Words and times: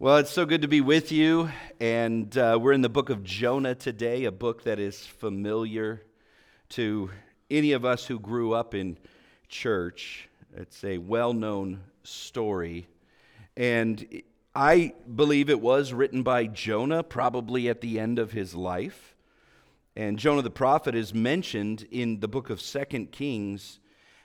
Well, 0.00 0.16
it's 0.16 0.32
so 0.32 0.44
good 0.44 0.62
to 0.62 0.68
be 0.68 0.80
with 0.80 1.12
you. 1.12 1.50
And 1.78 2.36
uh, 2.36 2.58
we're 2.60 2.72
in 2.72 2.82
the 2.82 2.88
book 2.88 3.10
of 3.10 3.22
Jonah 3.22 3.76
today, 3.76 4.24
a 4.24 4.32
book 4.32 4.64
that 4.64 4.80
is 4.80 5.06
familiar 5.06 6.02
to 6.70 7.10
any 7.48 7.70
of 7.70 7.84
us 7.84 8.04
who 8.04 8.18
grew 8.18 8.54
up 8.54 8.74
in 8.74 8.98
church. 9.48 10.28
It's 10.52 10.82
a 10.82 10.98
well 10.98 11.32
known 11.32 11.84
story. 12.02 12.88
And 13.56 14.22
I 14.52 14.94
believe 15.14 15.48
it 15.48 15.60
was 15.60 15.92
written 15.92 16.24
by 16.24 16.48
Jonah, 16.48 17.04
probably 17.04 17.68
at 17.68 17.80
the 17.80 18.00
end 18.00 18.18
of 18.18 18.32
his 18.32 18.52
life. 18.52 19.14
And 19.94 20.18
Jonah 20.18 20.42
the 20.42 20.50
prophet 20.50 20.96
is 20.96 21.14
mentioned 21.14 21.86
in 21.92 22.18
the 22.18 22.26
book 22.26 22.50
of 22.50 22.60
Second 22.60 23.12
Kings 23.12 23.78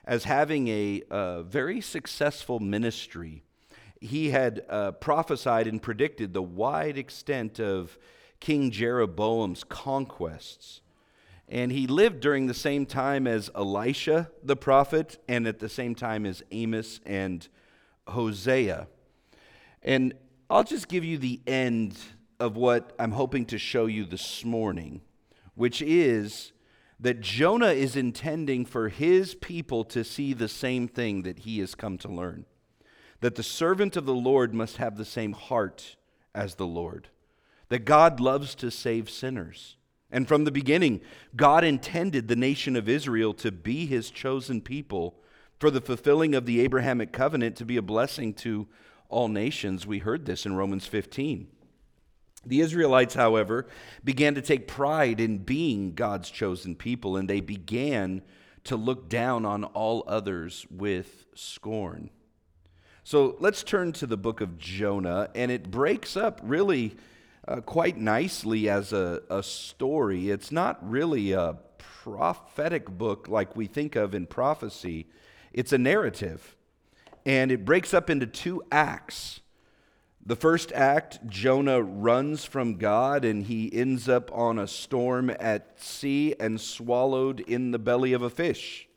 as 0.03 0.23
having 0.23 0.67
a, 0.67 1.03
a 1.11 1.43
very 1.43 1.79
successful 1.79 2.59
ministry 2.59 3.43
he 4.01 4.29
had 4.29 4.63
uh, 4.69 4.91
prophesied 4.91 5.67
and 5.67 5.81
predicted 5.81 6.33
the 6.33 6.41
wide 6.41 6.97
extent 6.97 7.59
of 7.59 7.97
King 8.39 8.71
Jeroboam's 8.71 9.63
conquests. 9.63 10.81
And 11.47 11.71
he 11.71 11.87
lived 11.87 12.19
during 12.19 12.47
the 12.47 12.53
same 12.53 12.85
time 12.85 13.27
as 13.27 13.49
Elisha 13.55 14.29
the 14.43 14.55
prophet 14.55 15.21
and 15.27 15.47
at 15.47 15.59
the 15.59 15.69
same 15.69 15.95
time 15.95 16.25
as 16.25 16.43
Amos 16.51 16.99
and 17.05 17.47
Hosea. 18.07 18.87
And 19.81 20.13
I'll 20.49 20.63
just 20.63 20.87
give 20.87 21.03
you 21.03 21.17
the 21.17 21.41
end 21.47 21.97
of 22.39 22.55
what 22.55 22.93
I'm 22.99 23.11
hoping 23.11 23.45
to 23.47 23.57
show 23.57 23.87
you 23.87 24.05
this 24.05 24.45
morning, 24.45 25.01
which 25.55 25.81
is 25.81 26.53
that 26.99 27.19
Jonah 27.21 27.71
is 27.71 27.95
intending 27.95 28.65
for 28.65 28.89
his 28.89 29.35
people 29.35 29.83
to 29.85 30.03
see 30.03 30.33
the 30.33 30.47
same 30.47 30.87
thing 30.87 31.23
that 31.23 31.39
he 31.39 31.59
has 31.59 31.75
come 31.75 31.97
to 31.99 32.07
learn 32.07 32.45
that 33.21 33.35
the 33.35 33.43
servant 33.43 33.95
of 33.95 34.05
the 34.05 34.13
Lord 34.13 34.53
must 34.53 34.77
have 34.77 34.97
the 34.97 35.05
same 35.05 35.33
heart 35.33 35.95
as 36.33 36.55
the 36.55 36.67
Lord, 36.67 37.09
that 37.69 37.85
God 37.85 38.19
loves 38.19 38.55
to 38.55 38.71
save 38.71 39.09
sinners. 39.09 39.75
And 40.11 40.27
from 40.27 40.43
the 40.43 40.51
beginning, 40.51 41.01
God 41.35 41.63
intended 41.63 42.27
the 42.27 42.35
nation 42.35 42.75
of 42.75 42.89
Israel 42.89 43.33
to 43.35 43.51
be 43.51 43.85
his 43.85 44.09
chosen 44.09 44.61
people 44.61 45.19
for 45.59 45.69
the 45.69 45.81
fulfilling 45.81 46.33
of 46.33 46.45
the 46.45 46.61
Abrahamic 46.61 47.11
covenant 47.11 47.55
to 47.57 47.65
be 47.65 47.77
a 47.77 47.81
blessing 47.81 48.33
to 48.35 48.67
all 49.09 49.27
nations. 49.27 49.85
We 49.85 49.99
heard 49.99 50.25
this 50.25 50.45
in 50.45 50.55
Romans 50.55 50.87
15. 50.87 51.47
The 52.45 52.61
Israelites, 52.61 53.15
however, 53.15 53.67
began 54.03 54.33
to 54.35 54.41
take 54.41 54.67
pride 54.67 55.19
in 55.19 55.39
being 55.39 55.93
God's 55.93 56.29
chosen 56.29 56.75
people, 56.75 57.17
and 57.17 57.29
they 57.29 57.41
began 57.41 58.21
to 58.63 58.77
look 58.77 59.09
down 59.09 59.45
on 59.45 59.65
all 59.65 60.03
others 60.07 60.65
with 60.71 61.25
scorn. 61.35 62.09
So 63.09 63.37
let's 63.39 63.63
turn 63.63 63.91
to 63.93 64.05
the 64.05 64.17
book 64.17 64.39
of 64.39 64.59
Jonah, 64.59 65.31
and 65.33 65.49
it 65.49 65.71
breaks 65.71 66.15
up 66.15 66.39
really 66.43 66.95
uh, 67.47 67.59
quite 67.61 67.97
nicely 67.97 68.69
as 68.69 68.93
a, 68.93 69.23
a 69.31 69.41
story. 69.41 70.29
It's 70.29 70.51
not 70.51 70.77
really 70.87 71.31
a 71.31 71.57
prophetic 71.79 72.87
book 72.87 73.27
like 73.27 73.55
we 73.55 73.65
think 73.65 73.95
of 73.95 74.13
in 74.13 74.27
prophecy, 74.27 75.07
it's 75.51 75.73
a 75.73 75.79
narrative. 75.79 76.55
And 77.25 77.51
it 77.51 77.65
breaks 77.65 77.95
up 77.95 78.11
into 78.11 78.27
two 78.27 78.61
acts. 78.71 79.39
The 80.23 80.35
first 80.35 80.71
act, 80.73 81.25
Jonah 81.25 81.81
runs 81.81 82.45
from 82.45 82.75
God 82.75 83.25
and 83.25 83.43
he 83.43 83.73
ends 83.73 84.07
up 84.07 84.31
on 84.31 84.59
a 84.59 84.67
storm 84.67 85.31
at 85.39 85.81
sea 85.81 86.35
and 86.39 86.61
swallowed 86.61 87.39
in 87.39 87.71
the 87.71 87.79
belly 87.79 88.13
of 88.13 88.21
a 88.21 88.29
fish. 88.29 88.87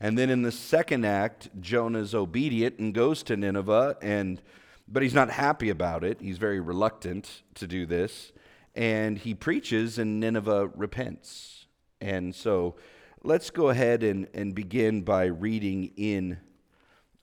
And 0.00 0.18
then 0.18 0.28
in 0.28 0.42
the 0.42 0.52
second 0.52 1.06
act, 1.06 1.48
Jonah's 1.60 2.14
obedient 2.14 2.78
and 2.78 2.92
goes 2.92 3.22
to 3.24 3.36
Nineveh, 3.36 3.96
and, 4.02 4.42
but 4.86 5.02
he's 5.02 5.14
not 5.14 5.30
happy 5.30 5.70
about 5.70 6.04
it. 6.04 6.20
He's 6.20 6.38
very 6.38 6.60
reluctant 6.60 7.42
to 7.54 7.66
do 7.66 7.86
this. 7.86 8.32
And 8.74 9.16
he 9.16 9.34
preaches, 9.34 9.98
and 9.98 10.20
Nineveh 10.20 10.70
repents. 10.74 11.66
And 12.00 12.34
so 12.34 12.76
let's 13.22 13.48
go 13.48 13.70
ahead 13.70 14.02
and, 14.02 14.28
and 14.34 14.54
begin 14.54 15.00
by 15.00 15.24
reading 15.26 15.92
in 15.96 16.38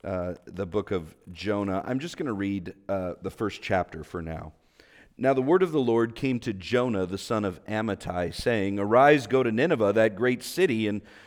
uh, 0.03 0.33
the 0.45 0.65
book 0.65 0.91
of 0.91 1.15
Jonah. 1.31 1.83
I'm 1.85 1.99
just 1.99 2.17
going 2.17 2.25
to 2.25 2.33
read 2.33 2.73
uh, 2.89 3.13
the 3.21 3.29
first 3.29 3.61
chapter 3.61 4.03
for 4.03 4.21
now. 4.21 4.51
Now 5.15 5.35
the 5.35 5.43
word 5.43 5.61
of 5.61 5.71
the 5.71 5.79
Lord 5.79 6.15
came 6.15 6.39
to 6.39 6.53
Jonah, 6.53 7.05
the 7.05 7.19
son 7.19 7.45
of 7.45 7.63
Amittai, 7.65 8.33
saying, 8.33 8.79
Arise, 8.79 9.27
go 9.27 9.43
to 9.43 9.51
Nineveh, 9.51 9.93
that 9.93 10.15
great 10.15 10.41
city, 10.41 10.87
and 10.87 11.01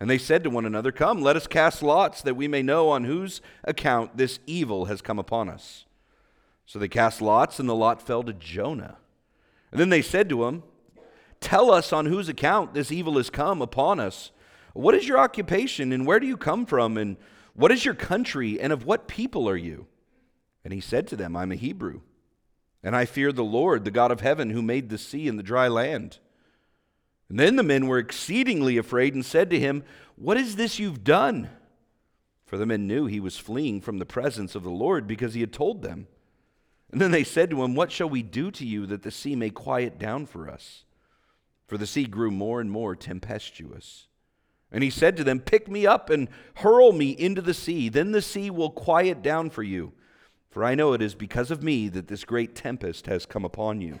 And 0.00 0.08
they 0.08 0.18
said 0.18 0.42
to 0.44 0.50
one 0.50 0.64
another, 0.64 0.90
Come, 0.90 1.20
let 1.20 1.36
us 1.36 1.46
cast 1.46 1.82
lots, 1.82 2.22
that 2.22 2.34
we 2.34 2.48
may 2.48 2.62
know 2.62 2.88
on 2.88 3.04
whose 3.04 3.42
account 3.64 4.16
this 4.16 4.38
evil 4.46 4.86
has 4.86 5.02
come 5.02 5.18
upon 5.18 5.50
us. 5.50 5.84
So 6.64 6.78
they 6.78 6.88
cast 6.88 7.20
lots, 7.20 7.58
and 7.58 7.68
the 7.68 7.74
lot 7.74 8.00
fell 8.00 8.22
to 8.22 8.32
Jonah. 8.32 8.96
And 9.70 9.78
then 9.78 9.90
they 9.90 10.02
said 10.02 10.28
to 10.30 10.44
him, 10.44 10.62
Tell 11.40 11.70
us 11.70 11.92
on 11.92 12.06
whose 12.06 12.28
account 12.28 12.72
this 12.72 12.90
evil 12.90 13.16
has 13.16 13.28
come 13.28 13.60
upon 13.60 14.00
us. 14.00 14.30
What 14.72 14.94
is 14.94 15.06
your 15.06 15.18
occupation, 15.18 15.92
and 15.92 16.06
where 16.06 16.20
do 16.20 16.26
you 16.26 16.36
come 16.36 16.64
from, 16.64 16.96
and 16.96 17.16
what 17.54 17.72
is 17.72 17.84
your 17.84 17.94
country, 17.94 18.58
and 18.58 18.72
of 18.72 18.86
what 18.86 19.08
people 19.08 19.48
are 19.48 19.56
you? 19.56 19.86
And 20.64 20.72
he 20.72 20.80
said 20.80 21.06
to 21.08 21.16
them, 21.16 21.36
I'm 21.36 21.52
a 21.52 21.56
Hebrew, 21.56 22.00
and 22.82 22.96
I 22.96 23.04
fear 23.04 23.32
the 23.32 23.44
Lord, 23.44 23.84
the 23.84 23.90
God 23.90 24.10
of 24.10 24.20
heaven, 24.20 24.50
who 24.50 24.62
made 24.62 24.88
the 24.88 24.98
sea 24.98 25.28
and 25.28 25.38
the 25.38 25.42
dry 25.42 25.68
land. 25.68 26.18
And 27.30 27.38
then 27.38 27.54
the 27.54 27.62
men 27.62 27.86
were 27.86 27.98
exceedingly 27.98 28.76
afraid 28.76 29.14
and 29.14 29.24
said 29.24 29.48
to 29.50 29.58
him, 29.58 29.84
What 30.16 30.36
is 30.36 30.56
this 30.56 30.80
you've 30.80 31.04
done? 31.04 31.48
For 32.44 32.58
the 32.58 32.66
men 32.66 32.88
knew 32.88 33.06
he 33.06 33.20
was 33.20 33.38
fleeing 33.38 33.80
from 33.80 33.98
the 33.98 34.04
presence 34.04 34.56
of 34.56 34.64
the 34.64 34.70
Lord 34.70 35.06
because 35.06 35.34
he 35.34 35.40
had 35.40 35.52
told 35.52 35.82
them. 35.82 36.08
And 36.90 37.00
then 37.00 37.12
they 37.12 37.22
said 37.22 37.48
to 37.50 37.62
him, 37.62 37.76
What 37.76 37.92
shall 37.92 38.10
we 38.10 38.24
do 38.24 38.50
to 38.50 38.66
you 38.66 38.84
that 38.86 39.02
the 39.02 39.12
sea 39.12 39.36
may 39.36 39.50
quiet 39.50 39.96
down 39.96 40.26
for 40.26 40.50
us? 40.50 40.84
For 41.68 41.78
the 41.78 41.86
sea 41.86 42.04
grew 42.04 42.32
more 42.32 42.60
and 42.60 42.68
more 42.68 42.96
tempestuous. 42.96 44.08
And 44.72 44.82
he 44.82 44.90
said 44.90 45.16
to 45.16 45.24
them, 45.24 45.38
Pick 45.38 45.68
me 45.68 45.86
up 45.86 46.10
and 46.10 46.28
hurl 46.54 46.90
me 46.90 47.10
into 47.10 47.40
the 47.40 47.54
sea. 47.54 47.88
Then 47.88 48.10
the 48.10 48.22
sea 48.22 48.50
will 48.50 48.70
quiet 48.70 49.22
down 49.22 49.50
for 49.50 49.62
you. 49.62 49.92
For 50.50 50.64
I 50.64 50.74
know 50.74 50.94
it 50.94 51.02
is 51.02 51.14
because 51.14 51.52
of 51.52 51.62
me 51.62 51.88
that 51.90 52.08
this 52.08 52.24
great 52.24 52.56
tempest 52.56 53.06
has 53.06 53.24
come 53.24 53.44
upon 53.44 53.80
you. 53.80 54.00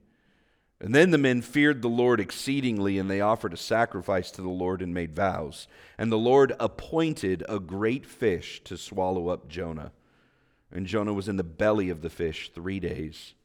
And 0.81 0.95
then 0.95 1.11
the 1.11 1.17
men 1.19 1.43
feared 1.43 1.81
the 1.81 1.87
Lord 1.87 2.19
exceedingly, 2.19 2.97
and 2.97 3.09
they 3.09 3.21
offered 3.21 3.53
a 3.53 3.57
sacrifice 3.57 4.31
to 4.31 4.41
the 4.41 4.49
Lord 4.49 4.81
and 4.81 4.93
made 4.93 5.15
vows. 5.15 5.67
And 5.97 6.11
the 6.11 6.17
Lord 6.17 6.53
appointed 6.59 7.43
a 7.47 7.59
great 7.59 8.05
fish 8.05 8.63
to 8.63 8.75
swallow 8.75 9.29
up 9.29 9.47
Jonah. 9.47 9.91
And 10.71 10.87
Jonah 10.87 11.13
was 11.13 11.29
in 11.29 11.37
the 11.37 11.43
belly 11.43 11.89
of 11.89 12.01
the 12.01 12.09
fish 12.09 12.51
three 12.53 12.79
days 12.79 13.35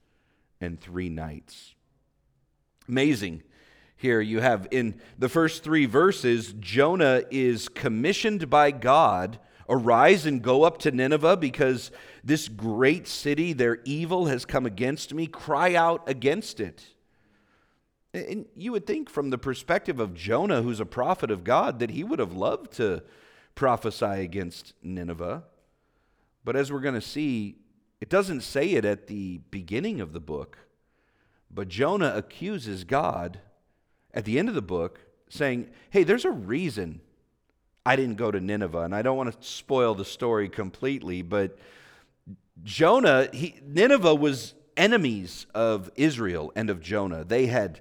and 0.62 0.80
three 0.80 1.10
nights. 1.10 1.74
Amazing. 2.88 3.42
Here 3.96 4.20
you 4.20 4.40
have 4.40 4.66
in 4.70 4.98
the 5.18 5.28
first 5.28 5.62
three 5.62 5.86
verses, 5.86 6.54
Jonah 6.58 7.22
is 7.30 7.68
commissioned 7.68 8.48
by 8.48 8.70
God 8.70 9.38
Arise 9.68 10.26
and 10.26 10.42
go 10.42 10.62
up 10.62 10.78
to 10.78 10.90
Nineveh 10.90 11.36
because 11.36 11.90
this 12.22 12.48
great 12.48 13.08
city, 13.08 13.52
their 13.52 13.80
evil 13.84 14.26
has 14.26 14.44
come 14.44 14.64
against 14.64 15.12
me. 15.12 15.26
Cry 15.26 15.74
out 15.74 16.08
against 16.08 16.60
it. 16.60 16.84
And 18.16 18.46
you 18.56 18.72
would 18.72 18.86
think, 18.86 19.10
from 19.10 19.30
the 19.30 19.38
perspective 19.38 20.00
of 20.00 20.14
Jonah, 20.14 20.62
who's 20.62 20.80
a 20.80 20.86
prophet 20.86 21.30
of 21.30 21.44
God, 21.44 21.78
that 21.78 21.90
he 21.90 22.04
would 22.04 22.18
have 22.18 22.32
loved 22.32 22.72
to 22.74 23.02
prophesy 23.54 24.22
against 24.22 24.74
Nineveh. 24.82 25.44
But 26.44 26.56
as 26.56 26.70
we're 26.70 26.80
going 26.80 26.94
to 26.94 27.00
see, 27.00 27.56
it 28.00 28.08
doesn't 28.08 28.42
say 28.42 28.70
it 28.72 28.84
at 28.84 29.06
the 29.06 29.38
beginning 29.50 30.00
of 30.00 30.12
the 30.12 30.20
book. 30.20 30.58
But 31.50 31.68
Jonah 31.68 32.12
accuses 32.14 32.84
God 32.84 33.40
at 34.12 34.24
the 34.24 34.38
end 34.38 34.48
of 34.48 34.54
the 34.54 34.62
book, 34.62 35.00
saying, 35.28 35.68
Hey, 35.90 36.02
there's 36.02 36.24
a 36.24 36.30
reason 36.30 37.00
I 37.84 37.96
didn't 37.96 38.16
go 38.16 38.30
to 38.30 38.40
Nineveh. 38.40 38.80
And 38.82 38.94
I 38.94 39.02
don't 39.02 39.16
want 39.16 39.32
to 39.32 39.46
spoil 39.46 39.94
the 39.94 40.04
story 40.04 40.48
completely, 40.48 41.22
but 41.22 41.56
Jonah, 42.64 43.28
he, 43.32 43.60
Nineveh 43.64 44.14
was 44.14 44.54
enemies 44.76 45.46
of 45.54 45.90
Israel 45.94 46.52
and 46.56 46.68
of 46.68 46.80
Jonah. 46.80 47.24
They 47.24 47.46
had 47.46 47.80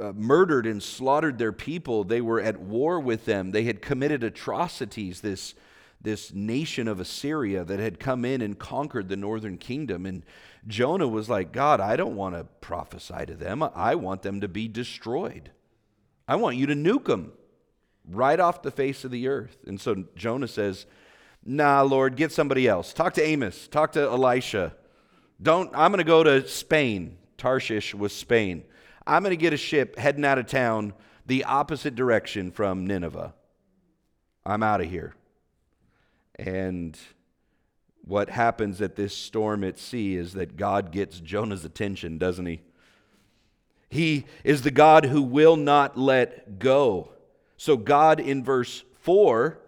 uh, 0.00 0.12
murdered 0.14 0.66
and 0.66 0.82
slaughtered 0.82 1.38
their 1.38 1.52
people. 1.52 2.04
They 2.04 2.20
were 2.20 2.40
at 2.40 2.60
war 2.60 2.98
with 2.98 3.24
them. 3.24 3.50
They 3.50 3.64
had 3.64 3.82
committed 3.82 4.24
atrocities, 4.24 5.20
this, 5.20 5.54
this 6.00 6.32
nation 6.32 6.88
of 6.88 7.00
Assyria 7.00 7.64
that 7.64 7.78
had 7.78 8.00
come 8.00 8.24
in 8.24 8.40
and 8.40 8.58
conquered 8.58 9.08
the 9.08 9.16
northern 9.16 9.58
kingdom. 9.58 10.06
And 10.06 10.24
Jonah 10.66 11.08
was 11.08 11.28
like, 11.28 11.52
God, 11.52 11.80
I 11.80 11.96
don't 11.96 12.16
want 12.16 12.34
to 12.34 12.44
prophesy 12.60 13.26
to 13.26 13.34
them. 13.34 13.62
I 13.62 13.94
want 13.94 14.22
them 14.22 14.40
to 14.40 14.48
be 14.48 14.68
destroyed. 14.68 15.50
I 16.26 16.36
want 16.36 16.56
you 16.56 16.66
to 16.66 16.74
nuke 16.74 17.06
them 17.06 17.32
right 18.08 18.40
off 18.40 18.62
the 18.62 18.70
face 18.70 19.04
of 19.04 19.10
the 19.10 19.28
earth. 19.28 19.58
And 19.66 19.80
so 19.80 20.04
Jonah 20.16 20.48
says, 20.48 20.86
Nah, 21.44 21.82
Lord, 21.82 22.16
get 22.16 22.32
somebody 22.32 22.68
else. 22.68 22.92
Talk 22.92 23.14
to 23.14 23.22
Amos. 23.22 23.66
Talk 23.68 23.92
to 23.92 24.02
Elisha. 24.02 24.74
Don't, 25.40 25.70
I'm 25.74 25.90
going 25.90 25.98
to 25.98 26.04
go 26.04 26.22
to 26.22 26.46
Spain. 26.46 27.16
Tarshish 27.38 27.94
was 27.94 28.14
Spain. 28.14 28.64
I'm 29.10 29.24
going 29.24 29.30
to 29.30 29.36
get 29.36 29.52
a 29.52 29.56
ship 29.56 29.98
heading 29.98 30.24
out 30.24 30.38
of 30.38 30.46
town 30.46 30.92
the 31.26 31.42
opposite 31.42 31.96
direction 31.96 32.52
from 32.52 32.86
Nineveh. 32.86 33.34
I'm 34.46 34.62
out 34.62 34.80
of 34.80 34.88
here. 34.88 35.16
And 36.36 36.96
what 38.04 38.30
happens 38.30 38.80
at 38.80 38.94
this 38.94 39.12
storm 39.16 39.64
at 39.64 39.80
sea 39.80 40.14
is 40.14 40.34
that 40.34 40.56
God 40.56 40.92
gets 40.92 41.18
Jonah's 41.18 41.64
attention, 41.64 42.18
doesn't 42.18 42.46
he? 42.46 42.60
He 43.88 44.26
is 44.44 44.62
the 44.62 44.70
God 44.70 45.06
who 45.06 45.22
will 45.22 45.56
not 45.56 45.98
let 45.98 46.60
go. 46.60 47.10
So, 47.56 47.76
God 47.76 48.20
in 48.20 48.44
verse 48.44 48.84
4 49.00 49.58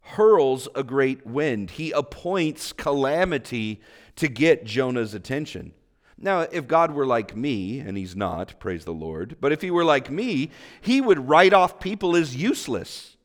hurls 0.00 0.68
a 0.74 0.82
great 0.82 1.24
wind. 1.24 1.70
He 1.70 1.92
appoints 1.92 2.72
calamity 2.72 3.80
to 4.16 4.26
get 4.26 4.64
Jonah's 4.64 5.14
attention. 5.14 5.72
Now, 6.22 6.40
if 6.40 6.68
God 6.68 6.92
were 6.92 7.06
like 7.06 7.34
me, 7.34 7.78
and 7.78 7.96
he's 7.96 8.14
not, 8.14 8.60
praise 8.60 8.84
the 8.84 8.92
Lord, 8.92 9.36
but 9.40 9.52
if 9.52 9.62
he 9.62 9.70
were 9.70 9.84
like 9.84 10.10
me, 10.10 10.50
he 10.82 11.00
would 11.00 11.28
write 11.28 11.54
off 11.54 11.80
people 11.80 12.14
as 12.14 12.36
useless. 12.36 13.16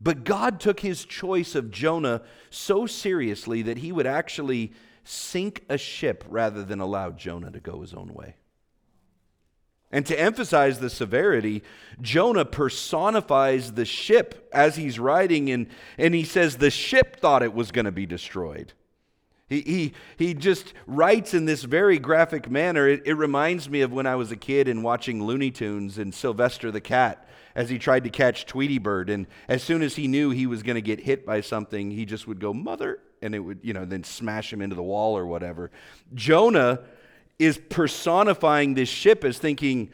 But 0.00 0.22
God 0.22 0.60
took 0.60 0.80
his 0.80 1.04
choice 1.04 1.56
of 1.56 1.72
Jonah 1.72 2.22
so 2.48 2.86
seriously 2.86 3.62
that 3.62 3.78
he 3.78 3.90
would 3.90 4.06
actually 4.06 4.72
sink 5.02 5.64
a 5.68 5.78
ship 5.78 6.24
rather 6.28 6.62
than 6.62 6.80
allow 6.80 7.10
Jonah 7.10 7.50
to 7.50 7.60
go 7.60 7.80
his 7.80 7.92
own 7.92 8.14
way. 8.14 8.36
And 9.90 10.06
to 10.06 10.18
emphasize 10.18 10.78
the 10.78 10.90
severity, 10.90 11.62
Jonah 12.00 12.44
personifies 12.44 13.72
the 13.72 13.84
ship 13.84 14.48
as 14.52 14.76
he's 14.76 14.98
writing, 14.98 15.50
and, 15.50 15.68
and 15.96 16.14
he 16.14 16.24
says 16.24 16.56
the 16.56 16.70
ship 16.70 17.18
thought 17.18 17.42
it 17.42 17.54
was 17.54 17.72
going 17.72 17.84
to 17.84 17.92
be 17.92 18.06
destroyed. 18.06 18.72
He, 19.48 19.60
he, 19.60 19.92
he 20.16 20.34
just 20.34 20.74
writes 20.86 21.32
in 21.32 21.44
this 21.44 21.62
very 21.62 21.98
graphic 21.98 22.50
manner. 22.50 22.88
It, 22.88 23.02
it 23.06 23.14
reminds 23.14 23.70
me 23.70 23.82
of 23.82 23.92
when 23.92 24.06
I 24.06 24.16
was 24.16 24.32
a 24.32 24.36
kid 24.36 24.66
and 24.66 24.82
watching 24.82 25.22
Looney 25.22 25.52
Tunes 25.52 25.98
and 25.98 26.12
Sylvester 26.12 26.72
the 26.72 26.80
cat 26.80 27.28
as 27.54 27.70
he 27.70 27.78
tried 27.78 28.04
to 28.04 28.10
catch 28.10 28.46
Tweety 28.46 28.78
Bird. 28.78 29.08
And 29.08 29.26
as 29.48 29.62
soon 29.62 29.82
as 29.82 29.94
he 29.94 30.08
knew 30.08 30.30
he 30.30 30.48
was 30.48 30.64
going 30.64 30.74
to 30.74 30.82
get 30.82 30.98
hit 30.98 31.24
by 31.24 31.42
something, 31.42 31.92
he 31.92 32.04
just 32.04 32.26
would 32.26 32.40
go, 32.40 32.52
Mother, 32.52 32.98
and 33.22 33.34
it 33.36 33.38
would, 33.38 33.60
you 33.62 33.72
know, 33.72 33.84
then 33.84 34.02
smash 34.02 34.52
him 34.52 34.60
into 34.60 34.74
the 34.74 34.82
wall 34.82 35.16
or 35.16 35.26
whatever. 35.26 35.70
Jonah 36.14 36.80
is 37.38 37.56
personifying 37.56 38.74
this 38.74 38.88
ship 38.88 39.24
as 39.24 39.38
thinking, 39.38 39.90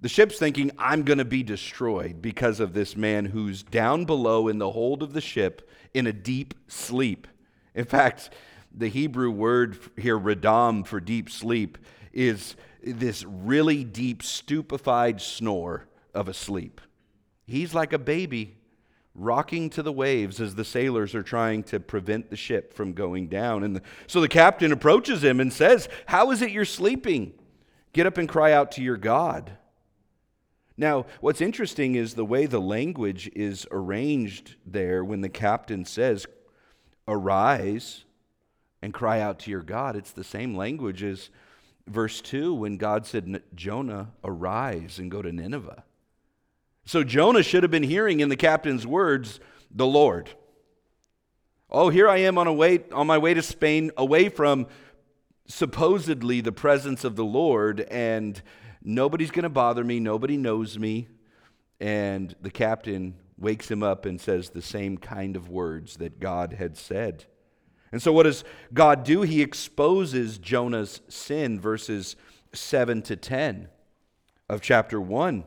the 0.00 0.08
ship's 0.08 0.38
thinking, 0.38 0.72
I'm 0.76 1.04
going 1.04 1.18
to 1.18 1.24
be 1.24 1.44
destroyed 1.44 2.20
because 2.20 2.58
of 2.58 2.72
this 2.72 2.96
man 2.96 3.26
who's 3.26 3.62
down 3.62 4.06
below 4.06 4.48
in 4.48 4.58
the 4.58 4.70
hold 4.70 5.04
of 5.04 5.12
the 5.12 5.20
ship 5.20 5.70
in 5.94 6.06
a 6.08 6.12
deep 6.12 6.54
sleep. 6.66 7.28
In 7.74 7.84
fact, 7.84 8.30
the 8.78 8.88
Hebrew 8.88 9.30
word 9.30 9.78
here, 9.96 10.18
radam, 10.18 10.86
for 10.86 11.00
deep 11.00 11.28
sleep, 11.28 11.78
is 12.12 12.54
this 12.82 13.24
really 13.24 13.84
deep, 13.84 14.22
stupefied 14.22 15.20
snore 15.20 15.88
of 16.14 16.28
a 16.28 16.34
sleep. 16.34 16.80
He's 17.46 17.74
like 17.74 17.92
a 17.92 17.98
baby 17.98 18.56
rocking 19.14 19.68
to 19.70 19.82
the 19.82 19.92
waves 19.92 20.40
as 20.40 20.54
the 20.54 20.64
sailors 20.64 21.14
are 21.14 21.24
trying 21.24 21.64
to 21.64 21.80
prevent 21.80 22.30
the 22.30 22.36
ship 22.36 22.72
from 22.72 22.92
going 22.92 23.26
down. 23.26 23.64
And 23.64 23.76
the, 23.76 23.82
so 24.06 24.20
the 24.20 24.28
captain 24.28 24.70
approaches 24.70 25.24
him 25.24 25.40
and 25.40 25.52
says, 25.52 25.88
How 26.06 26.30
is 26.30 26.40
it 26.40 26.52
you're 26.52 26.64
sleeping? 26.64 27.32
Get 27.92 28.06
up 28.06 28.16
and 28.16 28.28
cry 28.28 28.52
out 28.52 28.70
to 28.72 28.82
your 28.82 28.96
God. 28.96 29.52
Now, 30.76 31.06
what's 31.20 31.40
interesting 31.40 31.96
is 31.96 32.14
the 32.14 32.24
way 32.24 32.46
the 32.46 32.60
language 32.60 33.28
is 33.34 33.66
arranged 33.72 34.54
there 34.64 35.04
when 35.04 35.22
the 35.22 35.28
captain 35.28 35.84
says, 35.84 36.26
Arise 37.08 38.04
and 38.82 38.94
cry 38.94 39.20
out 39.20 39.38
to 39.40 39.50
your 39.50 39.62
God. 39.62 39.96
It's 39.96 40.12
the 40.12 40.24
same 40.24 40.56
language 40.56 41.02
as 41.02 41.30
verse 41.86 42.20
2 42.20 42.54
when 42.54 42.76
God 42.76 43.06
said, 43.06 43.42
Jonah, 43.54 44.12
arise 44.22 44.98
and 44.98 45.10
go 45.10 45.22
to 45.22 45.32
Nineveh. 45.32 45.84
So 46.84 47.04
Jonah 47.04 47.42
should 47.42 47.64
have 47.64 47.70
been 47.70 47.82
hearing 47.82 48.20
in 48.20 48.28
the 48.28 48.36
captain's 48.36 48.86
words, 48.86 49.40
the 49.70 49.86
Lord. 49.86 50.30
Oh, 51.70 51.90
here 51.90 52.08
I 52.08 52.18
am 52.18 52.38
on, 52.38 52.46
a 52.46 52.52
way, 52.52 52.80
on 52.92 53.06
my 53.06 53.18
way 53.18 53.34
to 53.34 53.42
Spain, 53.42 53.90
away 53.96 54.30
from 54.30 54.66
supposedly 55.46 56.40
the 56.40 56.52
presence 56.52 57.04
of 57.04 57.16
the 57.16 57.24
Lord, 57.24 57.80
and 57.90 58.40
nobody's 58.82 59.30
going 59.30 59.42
to 59.42 59.50
bother 59.50 59.84
me, 59.84 60.00
nobody 60.00 60.36
knows 60.36 60.78
me. 60.78 61.08
And 61.80 62.34
the 62.40 62.50
captain 62.50 63.14
wakes 63.36 63.70
him 63.70 63.82
up 63.82 64.06
and 64.06 64.20
says 64.20 64.50
the 64.50 64.62
same 64.62 64.98
kind 64.98 65.36
of 65.36 65.48
words 65.48 65.98
that 65.98 66.20
God 66.20 66.54
had 66.54 66.76
said. 66.76 67.26
And 67.92 68.02
so, 68.02 68.12
what 68.12 68.24
does 68.24 68.44
God 68.72 69.04
do? 69.04 69.22
He 69.22 69.42
exposes 69.42 70.38
Jonah's 70.38 71.00
sin, 71.08 71.58
verses 71.60 72.16
7 72.52 73.02
to 73.02 73.16
10 73.16 73.68
of 74.48 74.60
chapter 74.60 75.00
1. 75.00 75.44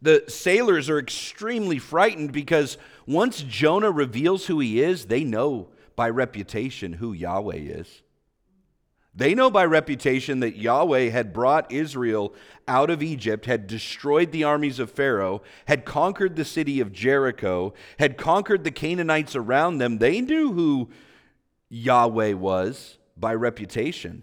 The 0.00 0.24
sailors 0.28 0.88
are 0.88 0.98
extremely 0.98 1.78
frightened 1.78 2.32
because 2.32 2.78
once 3.06 3.42
Jonah 3.42 3.90
reveals 3.90 4.46
who 4.46 4.60
he 4.60 4.82
is, 4.82 5.06
they 5.06 5.24
know 5.24 5.68
by 5.96 6.08
reputation 6.08 6.94
who 6.94 7.12
Yahweh 7.12 7.56
is. 7.56 8.02
They 9.16 9.34
know 9.34 9.48
by 9.48 9.64
reputation 9.64 10.40
that 10.40 10.56
Yahweh 10.56 11.10
had 11.10 11.32
brought 11.32 11.70
Israel 11.70 12.34
out 12.66 12.90
of 12.90 13.00
Egypt, 13.00 13.46
had 13.46 13.68
destroyed 13.68 14.32
the 14.32 14.42
armies 14.42 14.80
of 14.80 14.90
Pharaoh, 14.90 15.42
had 15.66 15.84
conquered 15.84 16.34
the 16.34 16.44
city 16.44 16.80
of 16.80 16.92
Jericho, 16.92 17.74
had 18.00 18.16
conquered 18.16 18.64
the 18.64 18.72
Canaanites 18.72 19.36
around 19.36 19.78
them. 19.78 19.98
They 19.98 20.20
knew 20.20 20.52
who 20.52 20.88
Yahweh 21.74 22.34
was 22.34 22.98
by 23.16 23.34
reputation. 23.34 24.22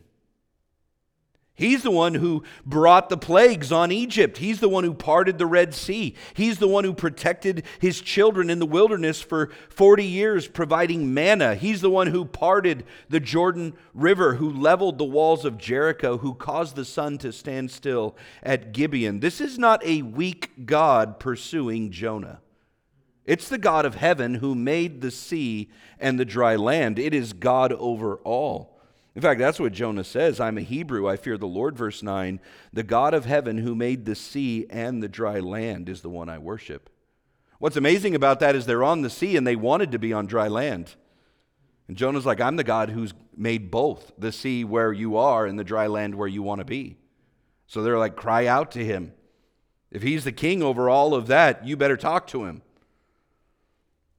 He's 1.53 1.83
the 1.83 1.91
one 1.91 2.15
who 2.15 2.43
brought 2.65 3.09
the 3.09 3.17
plagues 3.17 3.73
on 3.73 3.91
Egypt. 3.91 4.37
He's 4.37 4.61
the 4.61 4.69
one 4.69 4.85
who 4.85 4.93
parted 4.93 5.37
the 5.37 5.45
Red 5.45 5.73
Sea. 5.73 6.15
He's 6.33 6.59
the 6.59 6.67
one 6.67 6.85
who 6.85 6.93
protected 6.93 7.65
his 7.79 7.99
children 7.99 8.49
in 8.49 8.59
the 8.59 8.65
wilderness 8.65 9.21
for 9.21 9.51
40 9.69 10.03
years, 10.05 10.47
providing 10.47 11.13
manna. 11.13 11.55
He's 11.55 11.81
the 11.81 11.89
one 11.89 12.07
who 12.07 12.23
parted 12.23 12.85
the 13.09 13.19
Jordan 13.19 13.73
River, 13.93 14.35
who 14.35 14.49
leveled 14.49 14.97
the 14.97 15.03
walls 15.03 15.43
of 15.43 15.57
Jericho, 15.57 16.17
who 16.17 16.33
caused 16.33 16.77
the 16.77 16.85
sun 16.85 17.17
to 17.17 17.33
stand 17.33 17.69
still 17.69 18.15
at 18.41 18.71
Gibeon. 18.71 19.19
This 19.19 19.41
is 19.41 19.59
not 19.59 19.85
a 19.85 20.03
weak 20.03 20.51
God 20.65 21.19
pursuing 21.19 21.91
Jonah. 21.91 22.39
It's 23.25 23.49
the 23.49 23.57
God 23.57 23.85
of 23.85 23.95
heaven 23.95 24.35
who 24.35 24.55
made 24.55 25.01
the 25.01 25.11
sea 25.11 25.69
and 25.99 26.19
the 26.19 26.25
dry 26.25 26.55
land. 26.55 26.97
It 26.97 27.13
is 27.13 27.33
God 27.33 27.71
over 27.73 28.15
all. 28.17 28.79
In 29.15 29.21
fact, 29.21 29.39
that's 29.39 29.59
what 29.59 29.73
Jonah 29.73 30.03
says. 30.03 30.39
I'm 30.39 30.57
a 30.57 30.61
Hebrew. 30.61 31.07
I 31.07 31.17
fear 31.17 31.37
the 31.37 31.47
Lord. 31.47 31.77
Verse 31.77 32.01
9 32.01 32.39
The 32.71 32.83
God 32.83 33.13
of 33.13 33.25
heaven 33.25 33.59
who 33.59 33.75
made 33.75 34.05
the 34.05 34.15
sea 34.15 34.65
and 34.69 35.03
the 35.03 35.09
dry 35.09 35.39
land 35.39 35.89
is 35.89 36.01
the 36.01 36.09
one 36.09 36.29
I 36.29 36.37
worship. 36.37 36.89
What's 37.59 37.77
amazing 37.77 38.15
about 38.15 38.39
that 38.39 38.55
is 38.55 38.65
they're 38.65 38.83
on 38.83 39.01
the 39.01 39.09
sea 39.09 39.37
and 39.37 39.45
they 39.45 39.55
wanted 39.55 39.91
to 39.91 39.99
be 39.99 40.13
on 40.13 40.25
dry 40.25 40.47
land. 40.47 40.95
And 41.87 41.97
Jonah's 41.97 42.25
like, 42.25 42.41
I'm 42.41 42.55
the 42.55 42.63
God 42.63 42.89
who's 42.89 43.13
made 43.35 43.69
both 43.69 44.13
the 44.17 44.31
sea 44.31 44.63
where 44.63 44.93
you 44.93 45.17
are 45.17 45.45
and 45.45 45.59
the 45.59 45.63
dry 45.63 45.87
land 45.87 46.15
where 46.15 46.27
you 46.27 46.41
want 46.41 46.59
to 46.59 46.65
be. 46.65 46.97
So 47.67 47.83
they're 47.83 47.99
like, 47.99 48.15
cry 48.15 48.47
out 48.47 48.71
to 48.71 48.83
him. 48.83 49.13
If 49.91 50.01
he's 50.01 50.23
the 50.23 50.31
king 50.31 50.63
over 50.63 50.89
all 50.89 51.13
of 51.13 51.27
that, 51.27 51.67
you 51.67 51.75
better 51.75 51.97
talk 51.97 52.27
to 52.27 52.45
him. 52.45 52.61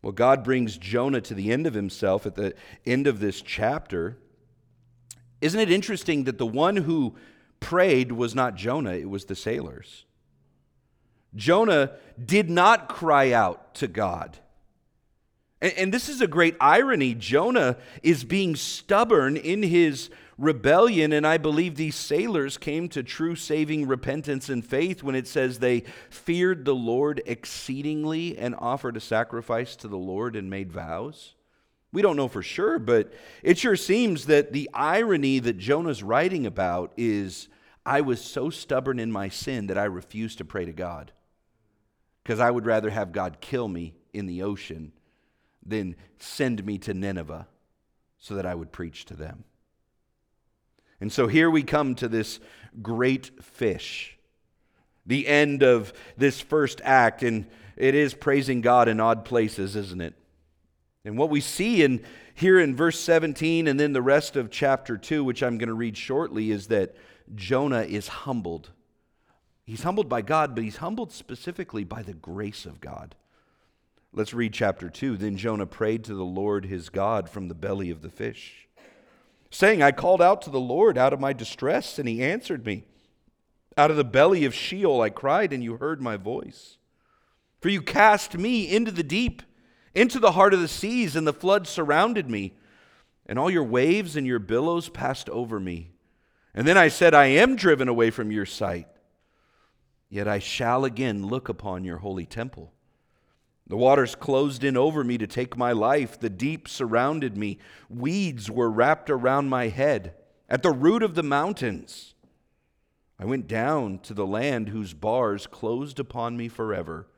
Well, 0.02 0.12
God 0.12 0.42
brings 0.42 0.76
Jonah 0.76 1.20
to 1.20 1.34
the 1.34 1.52
end 1.52 1.66
of 1.66 1.74
himself 1.74 2.26
at 2.26 2.34
the 2.34 2.54
end 2.84 3.06
of 3.06 3.20
this 3.20 3.40
chapter. 3.40 4.18
Isn't 5.40 5.60
it 5.60 5.70
interesting 5.70 6.24
that 6.24 6.38
the 6.38 6.46
one 6.46 6.76
who 6.76 7.14
prayed 7.60 8.12
was 8.12 8.34
not 8.34 8.56
Jonah, 8.56 8.94
it 8.94 9.08
was 9.08 9.26
the 9.26 9.36
sailors? 9.36 10.04
Jonah 11.34 11.92
did 12.22 12.50
not 12.50 12.88
cry 12.88 13.32
out 13.32 13.74
to 13.76 13.86
God. 13.86 14.38
And, 15.60 15.94
this 15.94 16.08
is 16.08 16.20
a 16.20 16.26
great 16.26 16.56
irony. 16.60 17.14
Jonah 17.14 17.76
is 18.02 18.24
being 18.24 18.56
stubborn 18.56 19.36
in 19.36 19.62
his 19.62 20.10
rebellion, 20.38 21.12
and 21.12 21.26
I 21.26 21.38
believe 21.38 21.74
these 21.74 21.96
sailors 21.96 22.58
came 22.58 22.88
to 22.90 23.02
true 23.02 23.36
saving 23.36 23.86
repentance 23.86 24.48
and 24.48 24.64
faith 24.64 25.02
when 25.02 25.14
it 25.14 25.26
says 25.26 25.58
they 25.58 25.84
feared 26.10 26.64
the 26.64 26.74
Lord 26.74 27.22
exceedingly 27.26 28.36
and 28.38 28.54
offered 28.58 28.96
a 28.96 29.00
sacrifice 29.00 29.76
to 29.76 29.88
the 29.88 29.96
Lord 29.96 30.36
and 30.36 30.50
made 30.50 30.72
vows. 30.72 31.34
We 31.92 32.02
don't 32.02 32.16
know 32.16 32.28
for 32.28 32.42
sure, 32.42 32.78
but 32.78 33.12
it 33.42 33.58
sure 33.58 33.76
seems 33.76 34.26
that 34.26 34.52
the 34.52 34.70
irony 34.72 35.38
that 35.40 35.58
Jonah's 35.58 36.02
writing 36.02 36.46
about 36.46 36.92
is 36.96 37.48
I 37.84 38.00
was 38.00 38.22
so 38.22 38.48
stubborn 38.48 38.98
in 38.98 39.12
my 39.12 39.28
sin 39.28 39.66
that 39.66 39.76
I 39.76 39.84
refused 39.84 40.38
to 40.38 40.44
pray 40.44 40.64
to 40.64 40.72
God 40.72 41.12
because 42.22 42.40
I 42.40 42.50
would 42.50 42.64
rather 42.64 42.90
have 42.90 43.12
God 43.12 43.38
kill 43.40 43.68
me 43.68 43.94
in 44.12 44.26
the 44.26 44.42
ocean 44.42 44.92
than 45.64 45.96
send 46.18 46.64
me 46.64 46.78
to 46.78 46.94
Nineveh 46.94 47.46
so 48.18 48.34
that 48.36 48.46
I 48.46 48.54
would 48.54 48.72
preach 48.72 49.04
to 49.06 49.14
them. 49.14 49.44
And 51.02 51.12
so 51.12 51.26
here 51.26 51.50
we 51.50 51.64
come 51.64 51.96
to 51.96 52.06
this 52.06 52.38
great 52.80 53.42
fish, 53.42 54.16
the 55.04 55.26
end 55.26 55.64
of 55.64 55.92
this 56.16 56.40
first 56.40 56.80
act, 56.84 57.24
and 57.24 57.46
it 57.76 57.96
is 57.96 58.14
praising 58.14 58.60
God 58.60 58.86
in 58.86 59.00
odd 59.00 59.24
places, 59.24 59.74
isn't 59.74 60.00
it? 60.00 60.14
And 61.04 61.18
what 61.18 61.28
we 61.28 61.40
see 61.40 61.82
in 61.82 62.04
here 62.34 62.60
in 62.60 62.76
verse 62.76 63.00
17 63.00 63.66
and 63.66 63.80
then 63.80 63.92
the 63.92 64.00
rest 64.00 64.36
of 64.36 64.48
chapter 64.48 64.96
2, 64.96 65.24
which 65.24 65.42
I'm 65.42 65.58
going 65.58 65.70
to 65.70 65.74
read 65.74 65.96
shortly, 65.96 66.52
is 66.52 66.68
that 66.68 66.94
Jonah 67.34 67.82
is 67.82 68.06
humbled. 68.06 68.70
He's 69.64 69.82
humbled 69.82 70.08
by 70.08 70.22
God, 70.22 70.54
but 70.54 70.62
he's 70.62 70.76
humbled 70.76 71.10
specifically 71.10 71.82
by 71.82 72.02
the 72.02 72.14
grace 72.14 72.64
of 72.64 72.80
God. 72.80 73.16
Let's 74.12 74.34
read 74.34 74.52
chapter 74.52 74.88
2. 74.88 75.16
Then 75.16 75.36
Jonah 75.36 75.66
prayed 75.66 76.04
to 76.04 76.14
the 76.14 76.22
Lord 76.22 76.66
his 76.66 76.90
God 76.90 77.28
from 77.28 77.48
the 77.48 77.56
belly 77.56 77.90
of 77.90 78.02
the 78.02 78.08
fish 78.08 78.68
saying, 79.52 79.82
I 79.82 79.92
called 79.92 80.22
out 80.22 80.40
to 80.42 80.50
the 80.50 80.58
Lord 80.58 80.96
out 80.96 81.12
of 81.12 81.20
my 81.20 81.34
distress, 81.34 81.98
and 81.98 82.08
he 82.08 82.22
answered 82.22 82.64
me. 82.64 82.84
Out 83.76 83.90
of 83.90 83.98
the 83.98 84.04
belly 84.04 84.46
of 84.46 84.54
Sheol 84.54 85.02
I 85.02 85.10
cried, 85.10 85.52
and 85.52 85.62
you 85.62 85.76
heard 85.76 86.00
my 86.00 86.16
voice. 86.16 86.78
For 87.60 87.68
you 87.68 87.82
cast 87.82 88.36
me 88.36 88.68
into 88.74 88.90
the 88.90 89.02
deep, 89.02 89.42
into 89.94 90.18
the 90.18 90.32
heart 90.32 90.54
of 90.54 90.60
the 90.60 90.68
seas, 90.68 91.14
and 91.14 91.26
the 91.26 91.34
flood 91.34 91.68
surrounded 91.68 92.30
me, 92.30 92.54
and 93.26 93.38
all 93.38 93.50
your 93.50 93.62
waves 93.62 94.16
and 94.16 94.26
your 94.26 94.38
billows 94.38 94.88
passed 94.88 95.28
over 95.28 95.60
me. 95.60 95.90
And 96.54 96.66
then 96.66 96.78
I 96.78 96.88
said, 96.88 97.14
I 97.14 97.26
am 97.26 97.54
driven 97.54 97.88
away 97.88 98.10
from 98.10 98.32
your 98.32 98.46
sight, 98.46 98.88
yet 100.08 100.26
I 100.26 100.38
shall 100.38 100.86
again 100.86 101.26
look 101.26 101.50
upon 101.50 101.84
your 101.84 101.98
holy 101.98 102.26
temple. 102.26 102.72
The 103.66 103.76
waters 103.76 104.14
closed 104.14 104.64
in 104.64 104.76
over 104.76 105.04
me 105.04 105.18
to 105.18 105.26
take 105.26 105.56
my 105.56 105.72
life. 105.72 106.18
The 106.18 106.30
deep 106.30 106.68
surrounded 106.68 107.36
me. 107.36 107.58
Weeds 107.88 108.50
were 108.50 108.70
wrapped 108.70 109.08
around 109.08 109.48
my 109.48 109.68
head. 109.68 110.14
At 110.48 110.62
the 110.62 110.72
root 110.72 111.02
of 111.02 111.14
the 111.14 111.22
mountains, 111.22 112.14
I 113.18 113.24
went 113.24 113.46
down 113.46 114.00
to 114.00 114.14
the 114.14 114.26
land 114.26 114.68
whose 114.68 114.94
bars 114.94 115.46
closed 115.46 116.00
upon 116.00 116.36
me 116.36 116.48
forever. 116.48 117.08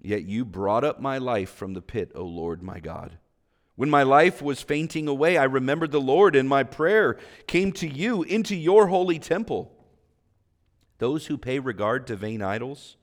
Yet 0.00 0.24
you 0.24 0.44
brought 0.44 0.82
up 0.82 1.00
my 1.00 1.18
life 1.18 1.50
from 1.50 1.74
the 1.74 1.82
pit, 1.82 2.10
O 2.14 2.24
Lord 2.24 2.62
my 2.62 2.80
God. 2.80 3.18
When 3.76 3.90
my 3.90 4.02
life 4.02 4.40
was 4.40 4.62
fainting 4.62 5.06
away, 5.06 5.36
I 5.36 5.44
remembered 5.44 5.92
the 5.92 6.00
Lord, 6.00 6.34
and 6.34 6.48
my 6.48 6.62
prayer 6.64 7.18
came 7.46 7.72
to 7.72 7.86
you 7.86 8.22
into 8.22 8.56
your 8.56 8.86
holy 8.86 9.18
temple. 9.18 9.72
Those 10.98 11.26
who 11.26 11.36
pay 11.36 11.58
regard 11.58 12.06
to 12.06 12.16
vain 12.16 12.40
idols, 12.40 12.96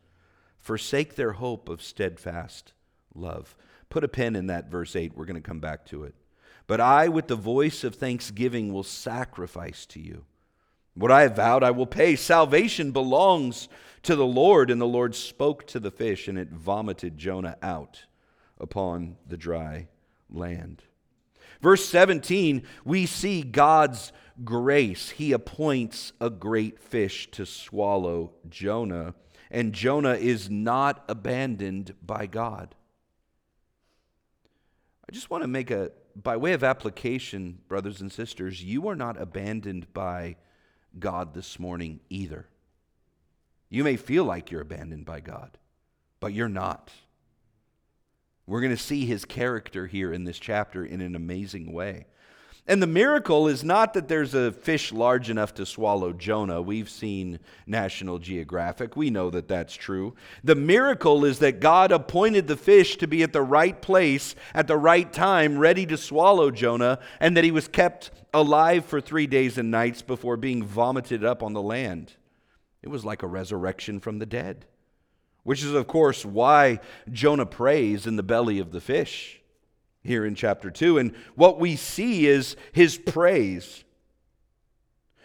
forsake 0.64 1.16
their 1.16 1.34
hope 1.34 1.68
of 1.68 1.84
steadfast 1.84 2.72
love. 3.14 3.56
Put 3.90 4.06
a 4.06 4.08
pin 4.08 4.36
in 4.36 4.48
that 4.48 4.72
verse 4.72 4.96
8. 4.96 5.16
We're 5.16 5.26
going 5.26 5.36
to 5.36 5.42
come 5.42 5.60
back 5.60 5.86
to 5.88 6.06
it. 6.06 6.16
But 6.66 6.80
I, 6.80 7.10
with 7.10 7.28
the 7.28 7.36
voice 7.36 7.84
of 7.84 7.96
thanksgiving, 7.96 8.72
will 8.72 8.84
sacrifice 8.84 9.86
to 9.88 10.00
you. 10.00 10.24
What 10.96 11.12
I 11.12 11.24
have 11.24 11.36
vowed, 11.36 11.64
I 11.64 11.72
will 11.72 11.86
pay. 11.86 12.16
Salvation 12.16 12.92
belongs 12.92 13.68
to 14.04 14.16
the 14.16 14.26
Lord. 14.26 14.72
And 14.72 14.80
the 14.80 14.88
Lord 14.88 15.16
spoke 15.16 15.68
to 15.68 15.82
the 15.82 15.92
fish, 15.92 16.30
and 16.30 16.38
it 16.38 16.50
vomited 16.50 17.18
Jonah 17.18 17.58
out 17.62 18.06
upon 18.58 19.18
the 19.28 19.38
dry 19.38 19.90
land. 20.32 20.82
Verse 21.62 21.86
17, 21.86 22.64
we 22.86 23.06
see 23.06 23.42
God's 23.42 24.14
grace. 24.46 25.10
He 25.10 25.34
appoints 25.34 26.14
a 26.22 26.30
great 26.30 26.80
fish 26.80 27.30
to 27.32 27.46
swallow 27.46 28.32
Jonah 28.50 29.14
and 29.54 29.72
Jonah 29.72 30.16
is 30.16 30.50
not 30.50 31.06
abandoned 31.08 31.94
by 32.04 32.26
God. 32.26 32.74
I 35.08 35.12
just 35.12 35.30
want 35.30 35.44
to 35.44 35.48
make 35.48 35.70
a, 35.70 35.92
by 36.16 36.38
way 36.38 36.54
of 36.54 36.64
application, 36.64 37.60
brothers 37.68 38.02
and 38.02 38.12
sisters, 38.12 38.64
you 38.64 38.88
are 38.88 38.96
not 38.96 39.22
abandoned 39.22 39.94
by 39.94 40.38
God 40.98 41.36
this 41.36 41.60
morning 41.60 42.00
either. 42.10 42.48
You 43.70 43.84
may 43.84 43.96
feel 43.96 44.26
like 44.26 44.50
you're 44.50 44.62
abandoned 44.62 45.06
by 45.06 45.20
God, 45.20 45.60
but 46.20 46.34
you're 46.34 46.50
not. 46.50 46.92
We're 48.48 48.62
going 48.62 48.76
to 48.76 48.82
see 48.82 49.06
his 49.06 49.24
character 49.24 49.86
here 49.86 50.12
in 50.12 50.24
this 50.24 50.40
chapter 50.40 50.84
in 50.84 51.00
an 51.00 51.16
amazing 51.16 51.72
way. 51.72 52.08
And 52.66 52.82
the 52.82 52.88
miracle 52.88 53.50
is 53.50 53.62
not 53.62 53.94
that 53.94 54.08
there's 54.08 54.34
a 54.34 54.54
fish 54.54 54.94
large 54.94 55.30
enough 55.30 55.54
to 55.56 55.66
swallow 55.66 56.14
Jonah. 56.14 56.62
We've 56.62 56.90
seen 56.90 57.40
National 57.68 58.20
Geographic. 58.20 58.96
We 58.96 59.10
know 59.10 59.30
that 59.32 59.50
that's 59.50 59.76
true. 59.76 60.16
The 60.46 60.56
miracle 60.56 61.26
is 61.26 61.40
that 61.40 61.60
God 61.60 61.92
appointed 61.92 62.48
the 62.48 62.56
fish 62.56 62.96
to 62.98 63.08
be 63.08 63.22
at 63.22 63.34
the 63.34 63.42
right 63.42 63.82
place 63.82 64.34
at 64.54 64.68
the 64.68 64.78
right 64.78 65.12
time, 65.12 65.58
ready 65.58 65.86
to 65.88 65.98
swallow 65.98 66.52
Jonah, 66.52 67.00
and 67.20 67.36
that 67.36 67.44
he 67.44 67.52
was 67.52 67.68
kept 67.68 68.12
alive 68.34 68.86
for 68.86 69.02
three 69.02 69.28
days 69.28 69.58
and 69.58 69.70
nights 69.70 70.02
before 70.02 70.38
being 70.38 70.64
vomited 70.64 71.26
up 71.26 71.44
on 71.44 71.52
the 71.52 71.62
land. 71.62 72.14
It 72.82 72.88
was 72.88 73.04
like 73.04 73.24
a 73.24 73.28
resurrection 73.28 74.00
from 74.00 74.20
the 74.20 74.26
dead, 74.26 74.66
which 75.44 75.64
is, 75.64 75.74
of 75.74 75.88
course, 75.88 76.24
why 76.24 76.80
Jonah 77.12 77.46
prays 77.46 78.08
in 78.08 78.16
the 78.16 78.24
belly 78.24 78.60
of 78.60 78.72
the 78.72 78.82
fish 78.82 79.42
here 80.04 80.26
in 80.26 80.36
chapter 80.36 80.70
2. 80.70 80.98
And 80.98 81.16
what 81.36 81.60
we 81.60 81.76
see 81.76 82.28
is 82.28 82.56
his 82.72 82.98
praise. 82.98 83.84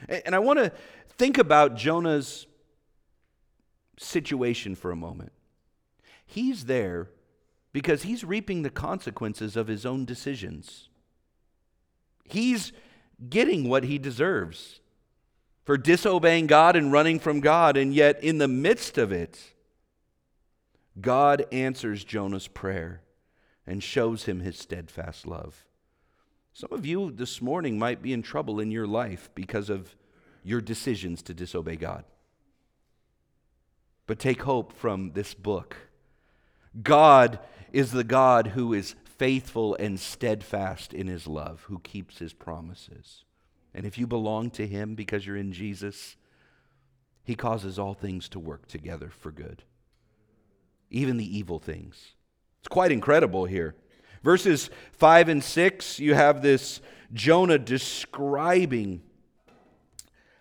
And 0.08 0.34
I 0.34 0.38
want 0.38 0.58
to 0.58 0.72
think 1.16 1.38
about 1.38 1.76
Jonah's 1.76 2.46
situation 3.98 4.74
for 4.74 4.90
a 4.90 4.96
moment. 4.96 5.32
He's 6.24 6.66
there 6.66 7.08
because 7.72 8.02
he's 8.02 8.24
reaping 8.24 8.62
the 8.62 8.70
consequences 8.70 9.56
of 9.56 9.66
his 9.66 9.84
own 9.84 10.04
decisions. 10.04 10.88
He's 12.24 12.72
getting 13.28 13.68
what 13.68 13.84
he 13.84 13.98
deserves 13.98 14.80
for 15.64 15.76
disobeying 15.76 16.46
God 16.46 16.76
and 16.76 16.92
running 16.92 17.18
from 17.18 17.40
God, 17.40 17.76
and 17.76 17.92
yet 17.92 18.22
in 18.22 18.38
the 18.38 18.48
midst 18.48 18.96
of 18.96 19.12
it, 19.12 19.38
God 21.00 21.44
answers 21.52 22.04
Jonah's 22.04 22.48
prayer 22.48 23.02
and 23.68 23.82
shows 23.82 24.24
him 24.24 24.40
his 24.40 24.58
steadfast 24.58 25.26
love. 25.26 25.66
Some 26.54 26.72
of 26.72 26.86
you 26.86 27.10
this 27.10 27.42
morning 27.42 27.78
might 27.78 28.02
be 28.02 28.12
in 28.12 28.22
trouble 28.22 28.58
in 28.58 28.70
your 28.70 28.86
life 28.86 29.30
because 29.34 29.70
of 29.70 29.94
your 30.42 30.60
decisions 30.60 31.22
to 31.22 31.34
disobey 31.34 31.76
God. 31.76 32.04
But 34.06 34.18
take 34.18 34.42
hope 34.42 34.72
from 34.72 35.12
this 35.12 35.34
book. 35.34 35.76
God 36.82 37.38
is 37.72 37.92
the 37.92 38.04
God 38.04 38.48
who 38.48 38.72
is 38.72 38.96
faithful 39.04 39.74
and 39.74 40.00
steadfast 40.00 40.94
in 40.94 41.06
his 41.06 41.26
love, 41.26 41.64
who 41.68 41.78
keeps 41.80 42.18
his 42.18 42.32
promises. 42.32 43.24
And 43.74 43.84
if 43.84 43.98
you 43.98 44.06
belong 44.06 44.50
to 44.52 44.66
him 44.66 44.94
because 44.94 45.26
you're 45.26 45.36
in 45.36 45.52
Jesus, 45.52 46.16
he 47.22 47.34
causes 47.34 47.78
all 47.78 47.94
things 47.94 48.28
to 48.30 48.38
work 48.38 48.66
together 48.66 49.10
for 49.10 49.30
good, 49.30 49.62
even 50.90 51.18
the 51.18 51.38
evil 51.38 51.58
things. 51.58 52.14
It's 52.68 52.74
quite 52.74 52.92
incredible 52.92 53.46
here. 53.46 53.74
Verses 54.22 54.68
5 54.92 55.30
and 55.30 55.42
6, 55.42 56.00
you 56.00 56.12
have 56.12 56.42
this 56.42 56.82
Jonah 57.14 57.58
describing 57.58 59.00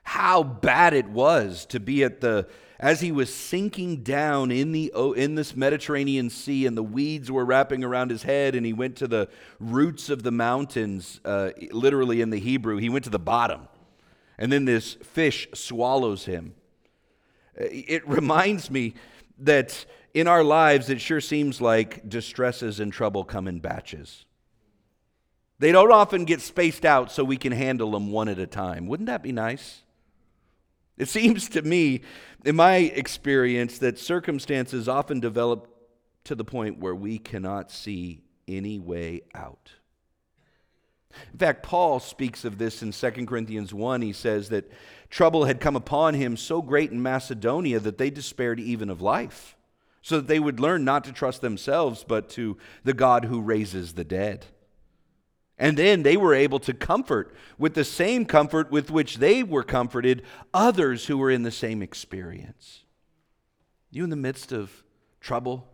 how 0.03 0.43
bad 0.43 0.93
it 0.93 1.07
was 1.07 1.65
to 1.67 1.79
be 1.79 2.03
at 2.03 2.19
the 2.19 2.45
as 2.81 2.99
he 2.99 3.13
was 3.13 3.33
sinking 3.33 4.03
down 4.03 4.51
in 4.51 4.73
the 4.73 4.91
in 5.15 5.35
this 5.35 5.55
Mediterranean 5.55 6.29
Sea 6.29 6.65
and 6.65 6.75
the 6.75 6.83
weeds 6.83 7.31
were 7.31 7.45
wrapping 7.45 7.85
around 7.85 8.11
his 8.11 8.23
head 8.23 8.55
and 8.55 8.65
he 8.65 8.73
went 8.73 8.97
to 8.97 9.07
the 9.07 9.29
roots 9.61 10.09
of 10.09 10.23
the 10.23 10.31
mountains 10.31 11.21
uh, 11.23 11.51
literally 11.71 12.19
in 12.19 12.29
the 12.29 12.39
Hebrew 12.39 12.75
he 12.75 12.89
went 12.89 13.05
to 13.05 13.09
the 13.09 13.17
bottom 13.17 13.69
and 14.37 14.51
then 14.51 14.65
this 14.65 14.95
fish 14.95 15.47
swallows 15.53 16.25
him 16.25 16.55
it 17.55 18.05
reminds 18.05 18.69
me 18.69 18.95
that 19.37 19.85
in 20.17 20.27
our 20.27 20.43
lives, 20.43 20.89
it 20.89 20.99
sure 20.99 21.21
seems 21.21 21.61
like 21.61 22.09
distresses 22.09 22.79
and 22.79 22.91
trouble 22.91 23.23
come 23.23 23.47
in 23.47 23.59
batches. 23.59 24.25
They 25.59 25.71
don't 25.71 25.91
often 25.91 26.25
get 26.25 26.41
spaced 26.41 26.85
out 26.85 27.11
so 27.11 27.23
we 27.23 27.37
can 27.37 27.51
handle 27.51 27.91
them 27.91 28.11
one 28.11 28.27
at 28.27 28.39
a 28.39 28.47
time. 28.47 28.87
Wouldn't 28.87 29.05
that 29.05 29.21
be 29.21 29.31
nice? 29.31 29.83
It 30.97 31.07
seems 31.17 31.49
to 31.49 31.61
me, 31.61 32.01
in 32.43 32.55
my 32.55 32.77
experience, 32.77 33.77
that 33.77 33.99
circumstances 33.99 34.87
often 34.87 35.19
develop 35.19 35.67
to 36.23 36.33
the 36.33 36.43
point 36.43 36.79
where 36.79 36.95
we 36.95 37.19
cannot 37.19 37.69
see 37.69 38.23
any 38.47 38.79
way 38.79 39.21
out. 39.35 39.71
In 41.31 41.37
fact, 41.37 41.61
Paul 41.61 41.99
speaks 41.99 42.43
of 42.43 42.57
this 42.57 42.81
in 42.81 42.91
2 42.91 43.25
Corinthians 43.27 43.71
1. 43.71 44.01
He 44.01 44.13
says 44.13 44.49
that 44.49 44.71
trouble 45.11 45.45
had 45.45 45.59
come 45.59 45.75
upon 45.75 46.15
him 46.15 46.37
so 46.37 46.63
great 46.63 46.91
in 46.91 47.03
Macedonia 47.03 47.79
that 47.79 47.99
they 47.99 48.09
despaired 48.09 48.59
even 48.59 48.89
of 48.89 48.99
life, 48.99 49.56
so 50.07 50.21
that 50.21 50.27
they 50.27 50.39
would 50.39 50.61
learn 50.61 50.85
not 50.85 51.03
to 51.03 51.11
trust 51.11 51.41
themselves, 51.41 52.05
but 52.07 52.29
to 52.29 52.55
the 52.85 52.93
God 52.93 53.25
who 53.25 53.41
raises 53.41 53.91
the 53.91 54.05
dead. 54.05 54.45
And 55.57 55.75
then 55.75 56.03
they 56.03 56.15
were 56.15 56.33
able 56.33 56.59
to 56.59 56.73
comfort 56.73 57.35
with 57.57 57.73
the 57.73 57.83
same 57.83 58.23
comfort 58.23 58.71
with 58.71 58.89
which 58.89 59.17
they 59.17 59.43
were 59.43 59.63
comforted 59.63 60.23
others 60.53 61.07
who 61.07 61.17
were 61.17 61.29
in 61.29 61.43
the 61.43 61.51
same 61.51 61.81
experience. 61.81 62.85
You 63.91 64.05
in 64.05 64.09
the 64.09 64.15
midst 64.15 64.53
of 64.53 64.71
trouble? 65.19 65.67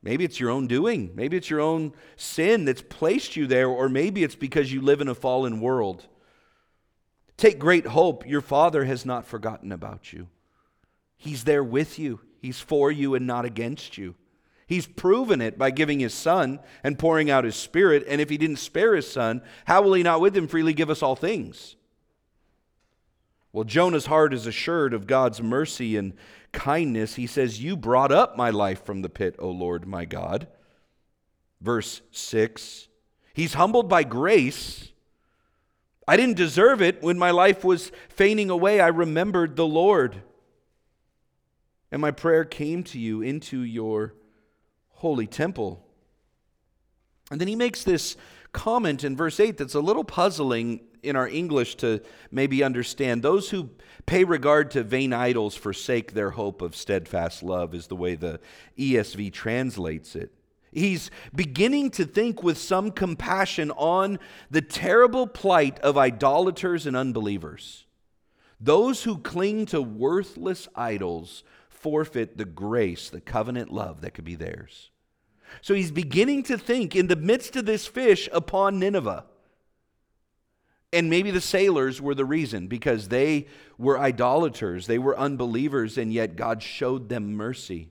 Maybe 0.00 0.22
it's 0.22 0.38
your 0.38 0.50
own 0.50 0.68
doing. 0.68 1.10
Maybe 1.16 1.36
it's 1.36 1.50
your 1.50 1.62
own 1.62 1.94
sin 2.14 2.64
that's 2.64 2.82
placed 2.82 3.34
you 3.34 3.48
there, 3.48 3.66
or 3.66 3.88
maybe 3.88 4.22
it's 4.22 4.36
because 4.36 4.72
you 4.72 4.80
live 4.80 5.00
in 5.00 5.08
a 5.08 5.16
fallen 5.16 5.60
world. 5.60 6.06
Take 7.36 7.58
great 7.58 7.86
hope. 7.86 8.24
Your 8.24 8.40
Father 8.40 8.84
has 8.84 9.04
not 9.04 9.26
forgotten 9.26 9.72
about 9.72 10.12
you. 10.12 10.28
He's 11.16 11.42
there 11.42 11.64
with 11.64 11.98
you, 11.98 12.20
He's 12.44 12.60
for 12.60 12.92
you 12.92 13.14
and 13.14 13.26
not 13.26 13.46
against 13.46 13.96
you. 13.96 14.16
He's 14.66 14.86
proven 14.86 15.40
it 15.40 15.56
by 15.56 15.70
giving 15.70 15.98
his 15.98 16.12
son 16.12 16.60
and 16.82 16.98
pouring 16.98 17.30
out 17.30 17.44
his 17.44 17.56
spirit. 17.56 18.04
And 18.06 18.20
if 18.20 18.28
he 18.28 18.36
didn't 18.36 18.58
spare 18.58 18.94
his 18.94 19.10
son, 19.10 19.40
how 19.64 19.80
will 19.80 19.94
he 19.94 20.02
not 20.02 20.20
with 20.20 20.36
him 20.36 20.46
freely 20.46 20.74
give 20.74 20.90
us 20.90 21.02
all 21.02 21.16
things? 21.16 21.76
Well, 23.50 23.64
Jonah's 23.64 24.04
heart 24.04 24.34
is 24.34 24.46
assured 24.46 24.92
of 24.92 25.06
God's 25.06 25.40
mercy 25.40 25.96
and 25.96 26.12
kindness. 26.52 27.14
He 27.14 27.26
says, 27.26 27.62
You 27.62 27.78
brought 27.78 28.12
up 28.12 28.36
my 28.36 28.50
life 28.50 28.84
from 28.84 29.00
the 29.00 29.08
pit, 29.08 29.36
O 29.38 29.48
Lord 29.48 29.86
my 29.86 30.04
God. 30.04 30.46
Verse 31.62 32.02
6 32.10 32.88
He's 33.32 33.54
humbled 33.54 33.88
by 33.88 34.04
grace. 34.04 34.90
I 36.06 36.18
didn't 36.18 36.36
deserve 36.36 36.82
it. 36.82 37.02
When 37.02 37.18
my 37.18 37.30
life 37.30 37.64
was 37.64 37.90
fainting 38.10 38.50
away, 38.50 38.80
I 38.80 38.88
remembered 38.88 39.56
the 39.56 39.66
Lord. 39.66 40.20
And 41.94 42.00
my 42.00 42.10
prayer 42.10 42.44
came 42.44 42.82
to 42.82 42.98
you 42.98 43.22
into 43.22 43.60
your 43.60 44.14
holy 44.88 45.28
temple. 45.28 45.86
And 47.30 47.40
then 47.40 47.46
he 47.46 47.54
makes 47.54 47.84
this 47.84 48.16
comment 48.50 49.04
in 49.04 49.16
verse 49.16 49.38
8 49.38 49.56
that's 49.56 49.76
a 49.76 49.80
little 49.80 50.02
puzzling 50.02 50.80
in 51.04 51.14
our 51.14 51.28
English 51.28 51.76
to 51.76 52.02
maybe 52.32 52.64
understand. 52.64 53.22
Those 53.22 53.50
who 53.50 53.70
pay 54.06 54.24
regard 54.24 54.72
to 54.72 54.82
vain 54.82 55.12
idols 55.12 55.54
forsake 55.54 56.14
their 56.14 56.30
hope 56.30 56.62
of 56.62 56.74
steadfast 56.74 57.44
love, 57.44 57.76
is 57.76 57.86
the 57.86 57.94
way 57.94 58.16
the 58.16 58.40
ESV 58.76 59.32
translates 59.32 60.16
it. 60.16 60.32
He's 60.72 61.12
beginning 61.32 61.92
to 61.92 62.04
think 62.04 62.42
with 62.42 62.58
some 62.58 62.90
compassion 62.90 63.70
on 63.70 64.18
the 64.50 64.62
terrible 64.62 65.28
plight 65.28 65.78
of 65.78 65.96
idolaters 65.96 66.86
and 66.86 66.96
unbelievers. 66.96 67.84
Those 68.60 69.04
who 69.04 69.18
cling 69.18 69.66
to 69.66 69.80
worthless 69.80 70.66
idols 70.74 71.44
forfeit 71.84 72.38
the 72.38 72.46
grace, 72.46 73.10
the 73.10 73.20
covenant 73.20 73.70
love 73.70 74.00
that 74.00 74.14
could 74.14 74.24
be 74.24 74.36
theirs. 74.36 74.88
So 75.60 75.74
he's 75.74 75.90
beginning 75.90 76.42
to 76.44 76.56
think 76.56 76.96
in 76.96 77.08
the 77.08 77.14
midst 77.14 77.56
of 77.56 77.66
this 77.66 77.86
fish 77.86 78.26
upon 78.32 78.78
Nineveh. 78.78 79.26
And 80.94 81.10
maybe 81.10 81.30
the 81.30 81.42
sailors 81.42 82.00
were 82.00 82.14
the 82.14 82.24
reason 82.24 82.68
because 82.68 83.08
they 83.08 83.48
were 83.76 83.98
idolaters, 83.98 84.86
they 84.86 84.96
were 84.96 85.18
unbelievers, 85.18 85.98
and 85.98 86.10
yet 86.10 86.36
God 86.36 86.62
showed 86.62 87.10
them 87.10 87.34
mercy. 87.34 87.90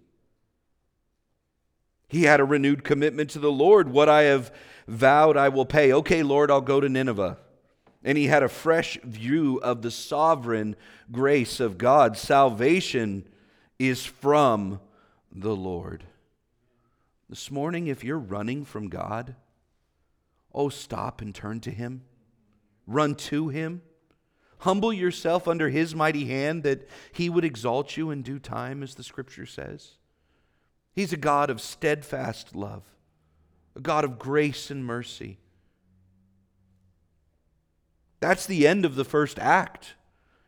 He 2.07 2.23
had 2.23 2.39
a 2.39 2.45
renewed 2.45 2.83
commitment 2.83 3.29
to 3.31 3.39
the 3.39 3.51
Lord. 3.51 3.91
What 3.91 4.09
I 4.09 4.23
have 4.23 4.51
vowed, 4.87 5.37
I 5.37 5.49
will 5.49 5.67
pay. 5.67 5.93
Okay, 5.93 6.23
Lord, 6.23 6.49
I'll 6.49 6.61
go 6.61 6.79
to 6.79 6.89
Nineveh. 6.89 7.37
And 8.03 8.17
he 8.17 8.25
had 8.25 8.41
a 8.41 8.49
fresh 8.49 8.97
view 9.03 9.59
of 9.61 9.83
the 9.83 9.91
sovereign 9.91 10.75
grace 11.11 11.59
of 11.59 11.77
God. 11.77 12.17
Salvation 12.17 13.27
is 13.87 14.05
from 14.05 14.79
the 15.31 15.55
Lord. 15.55 16.03
This 17.29 17.49
morning, 17.49 17.87
if 17.87 18.03
you're 18.03 18.19
running 18.19 18.65
from 18.65 18.89
God, 18.89 19.35
oh, 20.53 20.69
stop 20.69 21.21
and 21.21 21.33
turn 21.33 21.59
to 21.61 21.71
Him. 21.71 22.03
Run 22.85 23.15
to 23.15 23.49
Him. 23.49 23.81
Humble 24.59 24.93
yourself 24.93 25.47
under 25.47 25.69
His 25.69 25.95
mighty 25.95 26.25
hand 26.25 26.63
that 26.63 26.87
He 27.11 27.29
would 27.29 27.43
exalt 27.43 27.97
you 27.97 28.11
in 28.11 28.21
due 28.21 28.39
time, 28.39 28.83
as 28.83 28.95
the 28.95 29.03
Scripture 29.03 29.45
says. 29.45 29.93
He's 30.93 31.11
a 31.11 31.17
God 31.17 31.49
of 31.49 31.59
steadfast 31.59 32.55
love, 32.55 32.83
a 33.75 33.79
God 33.79 34.03
of 34.03 34.19
grace 34.19 34.69
and 34.69 34.85
mercy. 34.85 35.39
That's 38.19 38.45
the 38.45 38.67
end 38.67 38.85
of 38.85 38.95
the 38.95 39.03
first 39.03 39.39
act. 39.39 39.95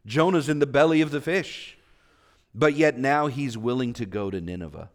Jonah's 0.05 0.47
in 0.47 0.59
the 0.59 0.67
belly 0.67 1.01
of 1.01 1.11
the 1.11 1.19
fish, 1.19 1.74
but 2.55 2.73
yet 2.73 2.97
now 2.97 3.27
he's 3.27 3.57
willing 3.57 3.91
to 3.93 4.05
go 4.05 4.31
to 4.31 4.39
Nineveh. 4.39 4.89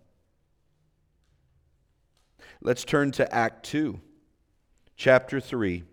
Let's 2.62 2.85
turn 2.85 3.11
to 3.12 3.35
Act 3.35 3.64
2, 3.66 4.01
chapter 4.96 5.40
3, 5.40 5.85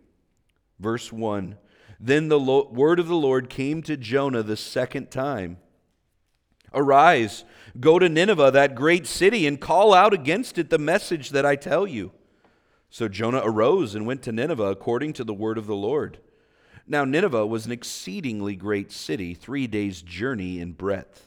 verse 0.79 1.11
1. 1.11 1.57
Then 1.99 2.29
the 2.29 2.39
word 2.39 2.99
of 2.99 3.07
the 3.07 3.15
Lord 3.15 3.49
came 3.49 3.81
to 3.83 3.97
Jonah 3.97 4.43
the 4.43 4.57
second 4.57 5.11
time 5.11 5.57
Arise, 6.73 7.45
go 7.79 7.97
to 7.97 8.09
Nineveh, 8.09 8.51
that 8.51 8.75
great 8.75 9.07
city, 9.07 9.47
and 9.47 9.59
call 9.59 9.93
out 9.93 10.13
against 10.13 10.57
it 10.57 10.69
the 10.69 10.77
message 10.77 11.29
that 11.29 11.45
I 11.45 11.55
tell 11.55 11.87
you. 11.87 12.11
So 12.89 13.07
Jonah 13.07 13.41
arose 13.43 13.95
and 13.95 14.05
went 14.05 14.21
to 14.23 14.31
Nineveh 14.31 14.65
according 14.65 15.13
to 15.13 15.23
the 15.23 15.33
word 15.33 15.57
of 15.57 15.65
the 15.65 15.75
Lord. 15.75 16.19
Now, 16.85 17.03
Nineveh 17.03 17.45
was 17.45 17.65
an 17.65 17.71
exceedingly 17.71 18.55
great 18.55 18.91
city, 18.91 19.33
three 19.33 19.67
days' 19.67 20.01
journey 20.01 20.59
in 20.59 20.73
breadth. 20.73 21.26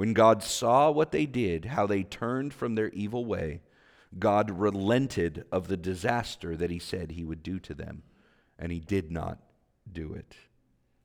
When 0.00 0.14
God 0.14 0.42
saw 0.42 0.90
what 0.90 1.12
they 1.12 1.26
did, 1.26 1.66
how 1.66 1.86
they 1.86 2.04
turned 2.04 2.54
from 2.54 2.74
their 2.74 2.88
evil 2.88 3.26
way, 3.26 3.60
God 4.18 4.50
relented 4.50 5.44
of 5.52 5.68
the 5.68 5.76
disaster 5.76 6.56
that 6.56 6.70
he 6.70 6.78
said 6.78 7.10
he 7.10 7.22
would 7.22 7.42
do 7.42 7.58
to 7.58 7.74
them 7.74 8.02
and 8.58 8.72
he 8.72 8.80
did 8.80 9.12
not 9.12 9.40
do 9.92 10.14
it. 10.14 10.34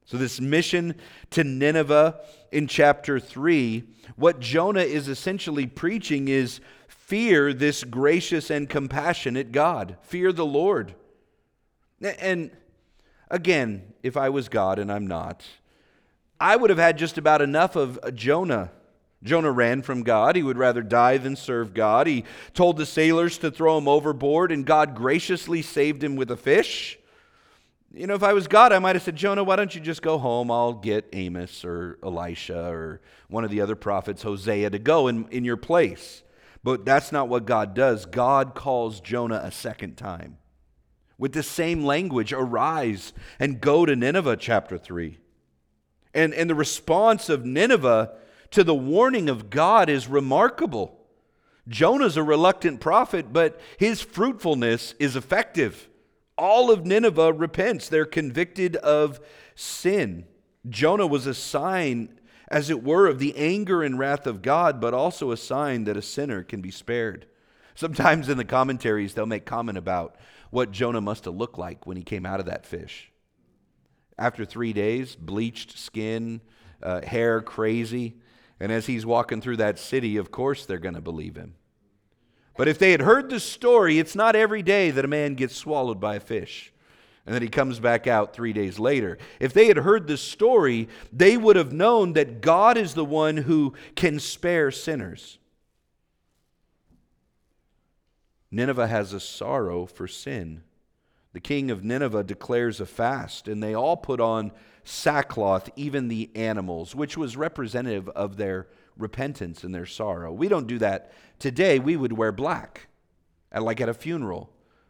So, 0.06 0.16
this 0.16 0.40
mission 0.40 0.96
to 1.32 1.44
Nineveh 1.44 2.22
in 2.54 2.68
chapter 2.68 3.20
3, 3.20 3.84
what 4.16 4.40
Jonah 4.40 4.80
is 4.80 5.10
essentially 5.10 5.68
preaching 5.68 6.30
is 6.30 6.62
fear 6.88 7.54
this 7.54 7.84
gracious 7.84 8.50
and 8.50 8.70
compassionate 8.70 9.52
God. 9.52 9.98
Fear 10.04 10.32
the 10.32 10.46
Lord. 10.46 10.96
And 12.02 12.50
again, 13.30 13.94
if 14.04 14.16
I 14.16 14.30
was 14.30 14.48
God 14.48 14.80
and 14.80 14.90
I'm 14.90 15.06
not, 15.06 15.46
I 16.40 16.56
would 16.56 16.70
have 16.70 16.80
had 16.80 16.98
just 16.98 17.18
about 17.18 17.42
enough 17.42 17.76
of 17.76 18.00
Jonah 18.16 18.72
Jonah 19.26 19.52
ran 19.52 19.82
from 19.82 20.04
God. 20.04 20.36
He 20.36 20.44
would 20.44 20.58
rather 20.58 20.82
die 20.82 21.18
than 21.18 21.36
serve 21.36 21.74
God. 21.74 22.08
He 22.08 22.24
told 22.54 22.78
the 22.78 22.86
sailors 22.86 23.38
to 23.40 23.52
throw 23.52 23.78
him 23.78 23.88
overboard, 23.88 24.52
and 24.52 24.66
God 24.66 24.96
graciously 24.96 25.62
saved 25.62 26.04
him 26.04 26.16
with 26.16 26.32
a 26.32 26.38
fish. 26.38 26.98
You 27.92 28.08
know, 28.08 28.14
if 28.14 28.24
I 28.24 28.34
was 28.34 28.48
God, 28.48 28.72
I 28.72 28.80
might 28.80 28.96
have 28.96 29.04
said, 29.04 29.16
Jonah, 29.16 29.44
why 29.44 29.56
don't 29.56 29.74
you 29.74 29.82
just 29.82 30.02
go 30.02 30.18
home? 30.18 30.52
I'll 30.52 30.74
get 30.74 31.10
Amos 31.12 31.66
or 31.66 31.98
Elisha 32.04 32.70
or 32.70 33.02
one 33.28 33.44
of 33.44 33.52
the 33.52 33.62
other 33.62 33.76
prophets, 33.76 34.22
Hosea, 34.22 34.70
to 34.70 34.80
go 34.80 35.08
in, 35.08 35.28
in 35.30 35.44
your 35.44 35.58
place. 35.58 36.22
But 36.64 36.86
that's 36.86 37.12
not 37.12 37.28
what 37.28 37.46
God 37.46 37.74
does. 37.74 38.06
God 38.06 38.54
calls 38.54 39.00
Jonah 39.00 39.42
a 39.44 39.52
second 39.52 39.98
time 39.98 40.38
with 41.18 41.34
the 41.34 41.44
same 41.44 41.86
language 41.86 42.34
arise 42.34 43.14
and 43.40 43.62
go 43.62 43.86
to 43.86 43.96
Nineveh, 43.96 44.38
chapter 44.38 44.78
3. 44.78 45.18
And, 46.14 46.34
and 46.34 46.50
the 46.50 46.56
response 46.56 47.30
of 47.30 47.46
Nineveh 47.46 48.12
to 48.52 48.64
the 48.64 48.76
warning 48.76 49.30
of 49.30 49.50
God 49.50 49.90
is 49.90 50.08
remarkable. 50.08 51.00
Jonah's 51.68 52.18
a 52.18 52.24
reluctant 52.24 52.80
prophet, 52.80 53.34
but 53.34 53.60
his 53.78 54.02
fruitfulness 54.02 54.94
is 55.00 55.16
effective. 55.16 55.90
All 56.38 56.70
of 56.70 56.86
Nineveh 56.86 57.34
repents, 57.34 57.90
they're 57.90 58.06
convicted 58.06 58.76
of 58.78 59.20
sin. 59.56 60.26
Jonah 60.70 61.08
was 61.08 61.26
a 61.26 61.34
sign, 61.34 62.20
as 62.50 62.70
it 62.70 62.84
were, 62.84 63.08
of 63.08 63.20
the 63.20 63.36
anger 63.36 63.84
and 63.84 63.98
wrath 63.98 64.28
of 64.28 64.42
God, 64.42 64.80
but 64.80 64.94
also 64.94 65.32
a 65.32 65.38
sign 65.38 65.86
that 65.86 65.98
a 65.98 66.02
sinner 66.02 66.44
can 66.44 66.62
be 66.62 66.72
spared. 66.72 67.26
Sometimes 67.74 68.30
in 68.30 68.38
the 68.38 68.46
commentaries, 68.46 69.14
they'll 69.14 69.26
make 69.26 69.46
comment 69.46 69.78
about 69.78 70.16
what 70.50 70.72
Jonah 70.72 71.02
must 71.02 71.26
have 71.26 71.36
looked 71.36 71.58
like 71.58 71.86
when 71.86 71.98
he 71.98 72.04
came 72.04 72.26
out 72.26 72.40
of 72.40 72.46
that 72.46 72.66
fish. 72.66 73.12
After 74.18 74.46
three 74.46 74.72
days, 74.72 75.16
bleached 75.16 75.78
skin, 75.78 76.42
uh, 76.82 77.02
hair 77.02 77.42
crazy. 77.42 78.16
And 78.60 78.72
as 78.72 78.86
he's 78.86 79.06
walking 79.06 79.42
through 79.42 79.58
that 79.58 79.80
city, 79.80 80.18
of 80.18 80.32
course 80.32 80.66
they're 80.66 80.78
going 80.78 80.96
to 80.96 81.02
believe 81.02 81.36
him. 81.36 81.56
But 82.58 82.68
if 82.68 82.80
they 82.80 82.92
had 82.92 83.02
heard 83.02 83.30
the 83.30 83.40
story, 83.40 84.00
it's 84.00 84.16
not 84.16 84.36
every 84.36 84.62
day 84.62 84.92
that 84.92 85.04
a 85.04 85.10
man 85.10 85.36
gets 85.36 85.56
swallowed 85.56 86.00
by 86.00 86.16
a 86.16 86.22
fish 86.22 86.72
and 87.26 87.34
that 87.34 87.42
he 87.42 87.50
comes 87.50 87.80
back 87.80 88.08
out 88.08 88.34
three 88.34 88.54
days 88.54 88.80
later. 88.80 89.18
If 89.40 89.52
they 89.52 89.68
had 89.68 89.78
heard 89.78 90.08
the 90.08 90.18
story, 90.18 90.88
they 91.12 91.38
would 91.38 91.56
have 91.56 91.74
known 91.74 92.14
that 92.14 92.42
God 92.42 92.78
is 92.78 92.94
the 92.94 93.06
one 93.06 93.38
who 93.38 93.74
can 93.96 94.20
spare 94.20 94.72
sinners. 94.72 95.40
Nineveh 98.52 98.88
has 98.88 99.12
a 99.12 99.20
sorrow 99.20 99.86
for 99.86 100.08
sin. 100.08 100.62
The 101.34 101.42
king 101.42 101.72
of 101.72 101.84
Nineveh 101.84 102.24
declares 102.24 102.80
a 102.80 102.86
fast, 102.86 103.50
and 103.50 103.62
they 103.62 103.74
all 103.74 103.98
put 103.98 104.22
on 104.22 104.52
sackcloth, 104.86 105.70
even 105.76 106.08
the 106.08 106.30
animals, 106.36 106.96
which 106.96 107.18
was 107.18 107.36
representative 107.36 108.08
of 108.10 108.38
their 108.38 108.68
repentance 108.98 109.64
and 109.64 109.76
their 109.76 109.86
sorrow. 109.86 110.32
We 110.32 110.48
don't 110.48 110.68
do 110.68 110.80
that 110.80 111.12
today. 111.40 111.80
We 111.80 111.98
would 111.98 112.14
wear 112.14 112.32
black, 112.32 112.88
like 113.54 113.82
at 113.82 113.90
a 113.90 113.94
funeral. 113.94 114.50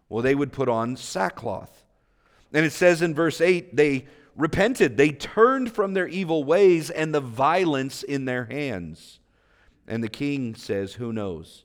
Well, 0.09 0.21
they 0.21 0.35
would 0.35 0.51
put 0.51 0.69
on 0.69 0.95
sackcloth. 0.97 1.83
And 2.53 2.65
it 2.65 2.73
says 2.73 3.01
in 3.01 3.15
verse 3.15 3.41
8, 3.41 3.75
they 3.75 4.05
repented. 4.35 4.97
They 4.97 5.09
turned 5.09 5.71
from 5.71 5.93
their 5.93 6.07
evil 6.07 6.43
ways 6.43 6.89
and 6.89 7.13
the 7.13 7.21
violence 7.21 8.03
in 8.03 8.25
their 8.25 8.45
hands. 8.45 9.19
And 9.87 10.03
the 10.03 10.09
king 10.09 10.55
says, 10.55 10.93
Who 10.93 11.13
knows? 11.13 11.63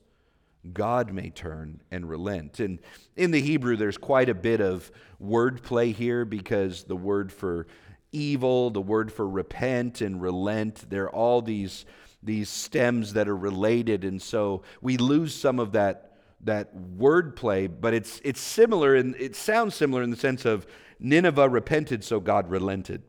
God 0.73 1.11
may 1.11 1.29
turn 1.31 1.81
and 1.89 2.07
relent. 2.07 2.59
And 2.59 2.79
in 3.15 3.31
the 3.31 3.41
Hebrew, 3.41 3.75
there's 3.75 3.97
quite 3.97 4.29
a 4.29 4.35
bit 4.35 4.61
of 4.61 4.91
wordplay 5.21 5.93
here 5.93 6.23
because 6.23 6.83
the 6.83 6.95
word 6.95 7.31
for 7.31 7.65
evil, 8.11 8.69
the 8.69 8.81
word 8.81 9.11
for 9.11 9.27
repent 9.27 10.01
and 10.01 10.21
relent, 10.21 10.89
they're 10.89 11.09
all 11.09 11.41
these, 11.41 11.85
these 12.21 12.49
stems 12.49 13.13
that 13.13 13.27
are 13.27 13.35
related. 13.35 14.03
And 14.03 14.21
so 14.21 14.63
we 14.81 14.97
lose 14.97 15.33
some 15.33 15.59
of 15.59 15.73
that, 15.73 16.17
that 16.41 16.75
wordplay, 16.75 17.69
but 17.79 17.93
it's, 17.93 18.21
it's 18.23 18.41
similar 18.41 18.95
and 18.95 19.15
it 19.15 19.35
sounds 19.35 19.75
similar 19.75 20.03
in 20.03 20.11
the 20.11 20.17
sense 20.17 20.45
of 20.45 20.65
Nineveh 20.99 21.49
repented, 21.49 22.03
so 22.03 22.19
God 22.19 22.49
relented. 22.49 23.01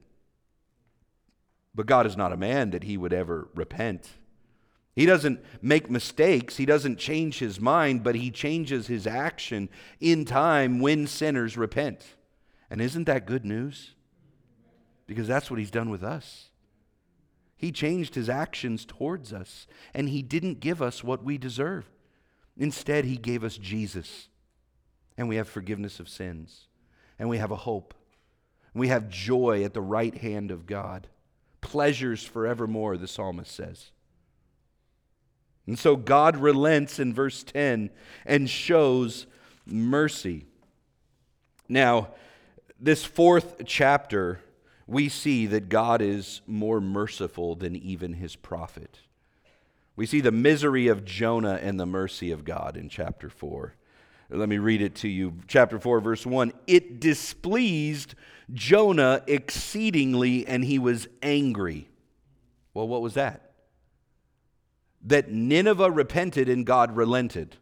But 1.75 1.87
God 1.87 2.07
is 2.07 2.17
not 2.17 2.33
a 2.33 2.37
man 2.37 2.71
that 2.71 2.85
he 2.85 2.97
would 2.97 3.13
ever 3.13 3.49
repent. 3.55 4.09
He 4.95 5.07
doesn't 5.07 5.41
make 5.63 5.91
mistakes. 5.91 6.57
He 6.57 6.67
doesn't 6.67 6.99
change 6.99 7.39
his 7.39 7.59
mind, 7.61 8.03
but 8.03 8.15
he 8.15 8.31
changes 8.31 8.87
his 8.87 9.07
action 9.07 9.71
in 10.01 10.25
time 10.25 10.81
when 10.81 11.07
sinners 11.07 11.57
repent. 11.57 12.05
And 12.71 12.81
isn't 12.81 13.05
that 13.05 13.27
good 13.27 13.45
news? 13.45 13.95
Because 15.13 15.29
that's 15.29 15.51
what 15.51 15.59
he's 15.59 15.71
done 15.71 15.91
with 15.91 16.03
us. 16.03 16.49
He 17.57 17.71
changed 17.71 18.15
his 18.15 18.29
actions 18.29 18.85
towards 18.85 19.33
us, 19.33 19.67
and 19.95 20.09
he 20.09 20.23
didn't 20.23 20.61
give 20.61 20.83
us 20.83 21.05
what 21.05 21.23
we 21.23 21.39
deserve. 21.39 21.89
Instead, 22.57 23.05
he 23.05 23.17
gave 23.17 23.45
us 23.45 23.57
Jesus, 23.57 24.29
and 25.17 25.29
we 25.29 25.37
have 25.37 25.49
forgiveness 25.49 26.01
of 26.01 26.09
sins, 26.09 26.67
and 27.19 27.29
we 27.29 27.39
have 27.39 27.51
a 27.51 27.57
hope. 27.57 27.95
We 28.75 28.89
have 28.89 29.09
joy 29.09 29.65
at 29.65 29.75
the 29.75 29.81
right 29.81 30.17
hand 30.17 30.51
of 30.51 30.67
God, 30.67 31.07
pleasures 31.61 32.25
forevermore, 32.25 32.97
the 32.97 33.07
psalmist 33.07 33.55
says. 33.55 33.93
And 35.67 35.79
so 35.79 35.95
God 35.95 36.37
relents 36.37 36.99
in 36.99 37.15
verse 37.15 37.45
10 37.45 37.91
and 38.27 38.51
shows 38.51 39.27
mercy. 39.67 40.47
Now, 41.69 42.09
this 42.81 43.05
fourth 43.05 43.63
chapter, 43.65 44.41
we 44.93 45.09
see 45.09 45.47
that 45.47 45.69
God 45.69 46.01
is 46.03 46.43
more 46.47 46.81
merciful 46.81 47.55
than 47.55 47.75
even 47.75 48.15
his 48.15 48.37
prophet. 48.37 49.01
We 49.97 50.07
see 50.07 50.21
the 50.21 50.33
misery 50.33 50.89
of 50.89 51.05
Jonah 51.05 51.59
and 51.63 51.79
the 51.79 51.87
mercy 51.87 52.31
of 52.31 52.45
God 52.45 52.77
in 52.77 52.89
chapter 52.89 53.29
4. 53.29 53.75
Let 54.31 54.49
me 54.49 54.59
read 54.59 54.81
it 54.81 54.95
to 54.97 55.09
you. 55.09 55.35
Chapter 55.49 55.79
4, 55.79 56.01
verse 56.01 56.25
1. 56.25 56.53
It 56.67 57.01
displeased 57.01 58.15
Jonah 58.53 59.23
exceedingly, 59.27 60.47
and 60.47 60.65
he 60.65 60.79
was 60.79 61.09
angry. 61.23 61.89
Well, 62.73 62.89
what 62.89 63.03
was 63.03 63.15
that? 63.15 63.53
that 65.05 65.31
Nineveh 65.31 65.91
repented 65.91 66.49
and 66.49 66.65
God 66.65 66.97
relented. 66.97 67.57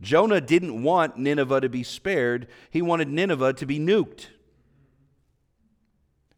Jonah 0.00 0.40
didn't 0.40 0.82
want 0.82 1.18
Nineveh 1.18 1.60
to 1.60 1.68
be 1.68 1.82
spared, 1.82 2.48
he 2.70 2.82
wanted 2.82 3.08
Nineveh 3.08 3.52
to 3.54 3.66
be 3.66 3.78
nuked. 3.78 4.28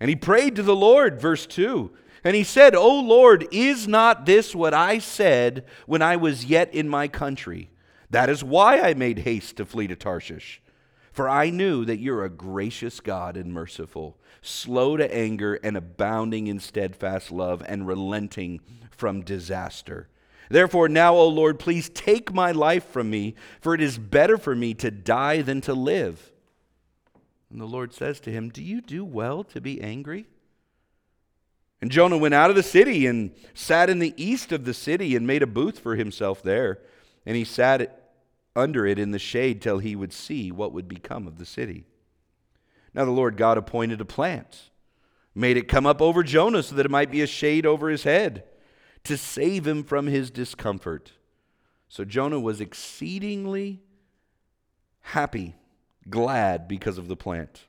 And 0.02 0.08
he 0.08 0.16
prayed 0.16 0.56
to 0.56 0.64
the 0.64 0.74
Lord, 0.74 1.20
verse 1.20 1.46
2. 1.46 1.92
And 2.24 2.34
he 2.34 2.42
said, 2.42 2.74
O 2.74 2.98
Lord, 2.98 3.46
is 3.52 3.86
not 3.86 4.26
this 4.26 4.52
what 4.52 4.74
I 4.74 4.98
said 4.98 5.64
when 5.86 6.02
I 6.02 6.16
was 6.16 6.44
yet 6.44 6.74
in 6.74 6.88
my 6.88 7.06
country? 7.06 7.70
That 8.10 8.28
is 8.28 8.42
why 8.42 8.80
I 8.80 8.94
made 8.94 9.20
haste 9.20 9.58
to 9.58 9.64
flee 9.64 9.86
to 9.86 9.94
Tarshish. 9.94 10.60
For 11.12 11.28
I 11.28 11.50
knew 11.50 11.84
that 11.84 12.00
you're 12.00 12.24
a 12.24 12.28
gracious 12.28 12.98
God 12.98 13.36
and 13.36 13.52
merciful, 13.52 14.18
slow 14.40 14.96
to 14.96 15.14
anger 15.14 15.54
and 15.62 15.76
abounding 15.76 16.48
in 16.48 16.58
steadfast 16.58 17.30
love 17.30 17.62
and 17.64 17.86
relenting 17.86 18.60
from 18.90 19.22
disaster. 19.22 20.08
Therefore, 20.50 20.88
now, 20.88 21.14
O 21.14 21.28
Lord, 21.28 21.60
please 21.60 21.88
take 21.88 22.34
my 22.34 22.50
life 22.50 22.86
from 22.86 23.08
me, 23.08 23.36
for 23.60 23.72
it 23.72 23.80
is 23.80 23.98
better 23.98 24.36
for 24.36 24.56
me 24.56 24.74
to 24.74 24.90
die 24.90 25.42
than 25.42 25.60
to 25.60 25.74
live. 25.74 26.31
And 27.52 27.60
the 27.60 27.66
Lord 27.66 27.92
says 27.92 28.18
to 28.20 28.30
him, 28.30 28.48
Do 28.48 28.62
you 28.62 28.80
do 28.80 29.04
well 29.04 29.44
to 29.44 29.60
be 29.60 29.80
angry? 29.80 30.26
And 31.82 31.90
Jonah 31.90 32.16
went 32.16 32.34
out 32.34 32.48
of 32.48 32.56
the 32.56 32.62
city 32.62 33.06
and 33.06 33.32
sat 33.52 33.90
in 33.90 33.98
the 33.98 34.14
east 34.16 34.52
of 34.52 34.64
the 34.64 34.72
city 34.72 35.14
and 35.14 35.26
made 35.26 35.42
a 35.42 35.46
booth 35.46 35.78
for 35.78 35.96
himself 35.96 36.42
there. 36.42 36.78
And 37.26 37.36
he 37.36 37.44
sat 37.44 38.14
under 38.56 38.86
it 38.86 38.98
in 38.98 39.10
the 39.10 39.18
shade 39.18 39.60
till 39.60 39.78
he 39.78 39.94
would 39.94 40.12
see 40.12 40.50
what 40.50 40.72
would 40.72 40.88
become 40.88 41.26
of 41.26 41.38
the 41.38 41.44
city. 41.44 41.84
Now 42.94 43.04
the 43.04 43.10
Lord 43.10 43.36
God 43.36 43.58
appointed 43.58 44.00
a 44.00 44.06
plant, 44.06 44.70
made 45.34 45.56
it 45.56 45.68
come 45.68 45.86
up 45.86 46.00
over 46.00 46.22
Jonah 46.22 46.62
so 46.62 46.74
that 46.76 46.86
it 46.86 46.90
might 46.90 47.10
be 47.10 47.20
a 47.20 47.26
shade 47.26 47.66
over 47.66 47.88
his 47.90 48.04
head 48.04 48.44
to 49.04 49.16
save 49.16 49.66
him 49.66 49.82
from 49.82 50.06
his 50.06 50.30
discomfort. 50.30 51.12
So 51.88 52.04
Jonah 52.04 52.40
was 52.40 52.60
exceedingly 52.60 53.82
happy, 55.00 55.56
glad 56.08 56.68
because 56.68 56.98
of 56.98 57.08
the 57.08 57.16
plant. 57.16 57.62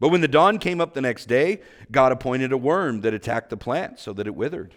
But 0.00 0.08
when 0.08 0.20
the 0.20 0.28
dawn 0.28 0.58
came 0.58 0.80
up 0.80 0.94
the 0.94 1.00
next 1.00 1.26
day, 1.26 1.60
God 1.90 2.10
appointed 2.10 2.50
a 2.50 2.56
worm 2.56 3.02
that 3.02 3.14
attacked 3.14 3.50
the 3.50 3.56
plant 3.56 4.00
so 4.00 4.12
that 4.14 4.26
it 4.26 4.34
withered. 4.34 4.74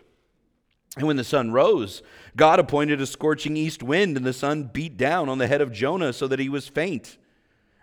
And 0.97 1.07
when 1.07 1.17
the 1.17 1.23
sun 1.23 1.51
rose, 1.51 2.03
God 2.35 2.59
appointed 2.59 3.01
a 3.01 3.05
scorching 3.05 3.57
east 3.57 3.83
wind, 3.83 4.15
and 4.15 4.25
the 4.25 4.33
sun 4.33 4.69
beat 4.71 4.97
down 4.97 5.27
on 5.27 5.39
the 5.39 5.47
head 5.47 5.61
of 5.61 5.71
Jonah 5.71 6.13
so 6.13 6.27
that 6.27 6.39
he 6.39 6.47
was 6.47 6.67
faint. 6.67 7.17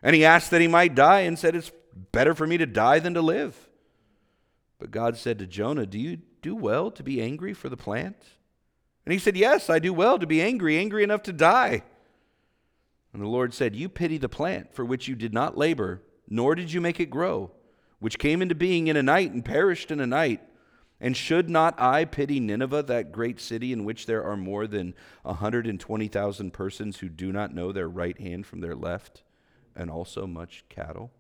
And 0.03 0.15
he 0.15 0.25
asked 0.25 0.51
that 0.51 0.61
he 0.61 0.69
might 0.69 0.95
die 0.95 1.21
and 1.21 1.39
said, 1.39 1.55
It's 1.55 1.73
better 2.13 2.35
for 2.35 2.47
me 2.47 2.59
to 2.59 2.67
die 2.67 3.01
than 3.01 3.15
to 3.15 3.23
live. 3.23 3.69
But 4.79 4.91
God 4.91 5.17
said 5.17 5.39
to 5.41 5.47
Jonah, 5.47 5.85
Do 5.85 5.99
you 5.99 6.19
do 6.41 6.57
well 6.57 6.91
to 6.93 7.03
be 7.03 7.21
angry 7.21 7.53
for 7.53 7.69
the 7.69 7.77
plant? 7.77 8.17
And 9.05 9.13
he 9.13 9.19
said, 9.19 9.37
Yes, 9.37 9.69
I 9.69 9.79
do 9.79 9.93
well 9.93 10.19
to 10.19 10.27
be 10.27 10.41
angry, 10.41 10.79
angry 10.79 11.03
enough 11.03 11.23
to 11.25 11.33
die. 11.33 11.83
And 13.13 13.23
the 13.23 13.29
Lord 13.29 13.53
said, 13.53 13.77
You 13.77 13.89
pity 13.89 14.19
the 14.19 14.29
plant 14.29 14.75
for 14.75 14.85
which 14.85 15.09
you 15.09 15.15
did 15.15 15.35
not 15.35 15.59
labor, 15.59 16.03
nor 16.29 16.55
did 16.55 16.73
you 16.73 16.81
make 16.81 16.99
it 16.99 17.11
grow, 17.11 17.51
which 17.99 18.19
came 18.19 18.41
into 18.41 18.55
being 18.55 18.87
in 18.87 18.97
a 18.97 19.03
night 19.03 19.33
and 19.33 19.45
perished 19.45 19.91
in 19.91 20.01
a 20.01 20.07
night. 20.07 20.41
And 21.01 21.17
should 21.17 21.51
not 21.51 21.79
I 21.81 22.05
pity 22.05 22.39
Nineveh, 22.39 22.85
that 22.85 23.11
great 23.11 23.41
city 23.41 23.73
in 23.73 23.85
which 23.85 24.07
there 24.07 24.23
are 24.23 24.37
more 24.37 24.69
than 24.69 24.95
120,000 25.23 26.53
persons 26.53 26.99
who 26.99 27.09
do 27.09 27.33
not 27.33 27.53
know 27.53 27.73
their 27.73 27.89
right 27.89 28.19
hand 28.19 28.47
from 28.47 28.61
their 28.61 28.77
left, 28.77 29.25
and 29.75 29.91
also 29.91 30.29
much 30.29 30.65
cattle? 30.69 31.11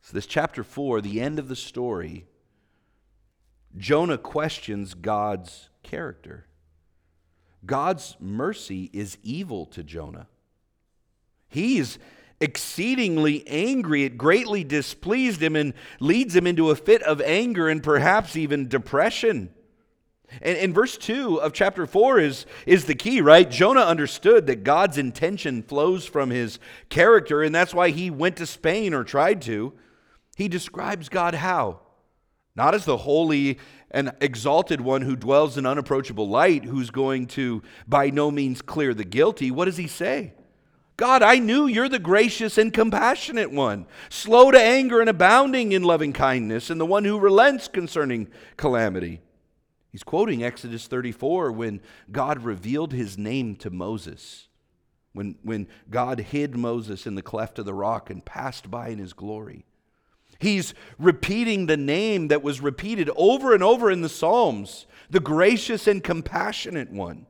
So, 0.00 0.14
this 0.14 0.26
chapter 0.26 0.64
4, 0.64 1.02
the 1.02 1.20
end 1.20 1.38
of 1.38 1.48
the 1.48 1.56
story, 1.56 2.24
Jonah 3.76 4.16
questions 4.16 4.94
God's 4.94 5.68
character. 5.82 6.46
God's 7.64 8.16
mercy 8.20 8.90
is 8.92 9.18
evil 9.22 9.66
to 9.66 9.82
Jonah. 9.82 10.28
He's 11.48 11.98
exceedingly 12.40 13.46
angry. 13.46 14.04
It 14.04 14.16
greatly 14.16 14.64
displeased 14.64 15.42
him 15.42 15.56
and 15.56 15.74
leads 16.00 16.34
him 16.34 16.46
into 16.46 16.70
a 16.70 16.76
fit 16.76 17.02
of 17.02 17.20
anger 17.20 17.68
and 17.68 17.82
perhaps 17.82 18.36
even 18.36 18.68
depression. 18.68 19.50
And, 20.40 20.56
and 20.56 20.74
verse 20.74 20.96
2 20.96 21.40
of 21.40 21.52
chapter 21.52 21.86
4 21.86 22.20
is, 22.20 22.46
is 22.66 22.84
the 22.84 22.94
key, 22.94 23.20
right? 23.20 23.50
Jonah 23.50 23.80
understood 23.80 24.46
that 24.46 24.64
God's 24.64 24.96
intention 24.96 25.62
flows 25.62 26.06
from 26.06 26.30
his 26.30 26.58
character, 26.88 27.42
and 27.42 27.54
that's 27.54 27.74
why 27.74 27.90
he 27.90 28.10
went 28.10 28.36
to 28.36 28.46
Spain 28.46 28.94
or 28.94 29.04
tried 29.04 29.42
to. 29.42 29.72
He 30.36 30.48
describes 30.48 31.08
God 31.08 31.34
how? 31.34 31.80
Not 32.54 32.74
as 32.74 32.84
the 32.84 32.96
holy 32.96 33.58
and 33.90 34.12
exalted 34.20 34.80
one 34.80 35.02
who 35.02 35.16
dwells 35.16 35.56
in 35.58 35.66
unapproachable 35.66 36.28
light, 36.28 36.64
who's 36.64 36.90
going 36.90 37.26
to 37.26 37.62
by 37.86 38.10
no 38.10 38.30
means 38.30 38.62
clear 38.62 38.94
the 38.94 39.04
guilty. 39.04 39.50
What 39.50 39.64
does 39.64 39.76
he 39.76 39.88
say? 39.88 40.32
God, 40.96 41.22
I 41.22 41.38
knew 41.38 41.66
you're 41.66 41.88
the 41.88 41.98
gracious 41.98 42.58
and 42.58 42.74
compassionate 42.74 43.50
one, 43.50 43.86
slow 44.10 44.50
to 44.50 44.60
anger 44.60 45.00
and 45.00 45.08
abounding 45.08 45.72
in 45.72 45.82
loving 45.82 46.12
kindness, 46.12 46.68
and 46.68 46.78
the 46.78 46.84
one 46.84 47.04
who 47.04 47.18
relents 47.18 47.68
concerning 47.68 48.28
calamity. 48.58 49.22
He's 49.90 50.02
quoting 50.02 50.44
Exodus 50.44 50.86
34 50.86 51.52
when 51.52 51.80
God 52.12 52.44
revealed 52.44 52.92
his 52.92 53.16
name 53.16 53.56
to 53.56 53.70
Moses, 53.70 54.48
when, 55.14 55.36
when 55.42 55.68
God 55.88 56.20
hid 56.20 56.54
Moses 56.54 57.06
in 57.06 57.14
the 57.14 57.22
cleft 57.22 57.58
of 57.58 57.64
the 57.64 57.72
rock 57.72 58.10
and 58.10 58.22
passed 58.22 58.70
by 58.70 58.88
in 58.88 58.98
his 58.98 59.14
glory. 59.14 59.64
He's 60.40 60.72
repeating 60.98 61.66
the 61.66 61.76
name 61.76 62.28
that 62.28 62.42
was 62.42 62.60
repeated 62.60 63.10
over 63.14 63.54
and 63.54 63.62
over 63.62 63.90
in 63.90 64.00
the 64.00 64.08
Psalms 64.08 64.86
the 65.10 65.20
gracious 65.20 65.86
and 65.86 66.02
compassionate 66.02 66.90
one. 66.90 67.26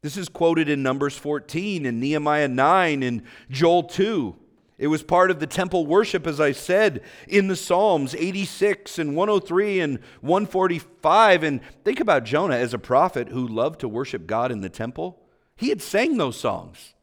This 0.00 0.16
is 0.16 0.28
quoted 0.28 0.68
in 0.68 0.82
Numbers 0.82 1.16
14 1.16 1.86
and 1.86 2.00
Nehemiah 2.00 2.48
9 2.48 3.02
and 3.02 3.22
Joel 3.50 3.84
2. 3.84 4.34
It 4.78 4.86
was 4.86 5.02
part 5.02 5.30
of 5.30 5.40
the 5.40 5.46
temple 5.46 5.86
worship, 5.86 6.26
as 6.26 6.40
I 6.40 6.52
said, 6.52 7.02
in 7.26 7.48
the 7.48 7.56
Psalms 7.56 8.14
86 8.14 8.98
and 8.98 9.16
103 9.16 9.80
and 9.80 9.98
145. 10.20 11.42
And 11.42 11.60
think 11.84 12.00
about 12.00 12.24
Jonah 12.24 12.56
as 12.56 12.72
a 12.72 12.78
prophet 12.78 13.28
who 13.28 13.46
loved 13.46 13.80
to 13.80 13.88
worship 13.88 14.26
God 14.26 14.50
in 14.50 14.60
the 14.60 14.68
temple. 14.68 15.20
He 15.56 15.68
had 15.68 15.82
sang 15.82 16.16
those 16.16 16.38
songs. 16.38 16.94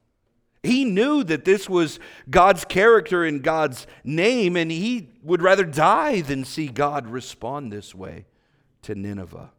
He 0.66 0.86
knew 0.86 1.24
that 1.24 1.46
this 1.46 1.70
was 1.70 2.00
God's 2.30 2.66
character 2.66 3.24
and 3.24 3.44
God's 3.44 3.88
name, 4.04 4.56
and 4.56 4.72
he 4.72 5.10
would 5.24 5.42
rather 5.42 5.64
die 5.64 6.22
than 6.22 6.44
see 6.44 6.68
God 6.68 7.08
respond 7.08 7.72
this 7.72 7.94
way 7.94 8.26
to 8.84 8.96
Nineveh. 8.96 9.52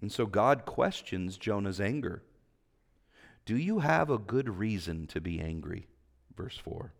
And 0.00 0.12
so 0.12 0.26
God 0.26 0.64
questions 0.64 1.36
Jonah's 1.36 1.80
anger. 1.80 2.22
Do 3.44 3.56
you 3.56 3.78
have 3.78 4.10
a 4.10 4.18
good 4.18 4.58
reason 4.58 5.06
to 5.08 5.20
be 5.20 5.40
angry? 5.40 5.86
Verse 6.36 6.58
4. 6.58 6.92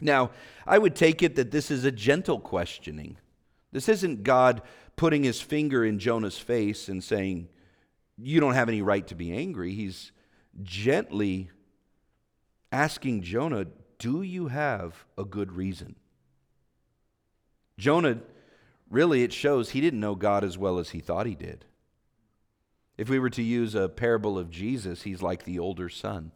Now, 0.00 0.30
I 0.66 0.78
would 0.78 0.94
take 0.94 1.22
it 1.22 1.36
that 1.36 1.50
this 1.50 1.70
is 1.70 1.84
a 1.84 1.92
gentle 1.92 2.40
questioning. 2.40 3.16
This 3.72 3.88
isn't 3.88 4.24
God 4.24 4.62
putting 4.96 5.22
his 5.22 5.40
finger 5.40 5.84
in 5.84 5.98
Jonah's 5.98 6.38
face 6.38 6.88
and 6.88 7.02
saying, 7.02 7.48
You 8.18 8.40
don't 8.40 8.54
have 8.54 8.68
any 8.68 8.82
right 8.82 9.06
to 9.08 9.14
be 9.14 9.32
angry. 9.32 9.74
He's 9.74 10.12
gently 10.62 11.50
asking 12.76 13.22
Jonah, 13.22 13.66
Do 13.98 14.20
you 14.20 14.48
have 14.48 15.06
a 15.16 15.24
good 15.24 15.52
reason? 15.52 15.96
Jonah, 17.78 18.18
really, 18.90 19.22
it 19.22 19.32
shows 19.32 19.70
he 19.70 19.80
didn't 19.80 20.00
know 20.00 20.14
God 20.14 20.44
as 20.44 20.58
well 20.58 20.78
as 20.78 20.90
he 20.90 21.00
thought 21.00 21.26
he 21.26 21.34
did. 21.34 21.64
If 22.98 23.08
we 23.08 23.18
were 23.18 23.30
to 23.30 23.42
use 23.42 23.74
a 23.74 23.88
parable 23.88 24.38
of 24.38 24.50
Jesus, 24.50 25.02
he's 25.02 25.22
like 25.22 25.44
the 25.44 25.58
older 25.58 25.88
son. 25.88 26.32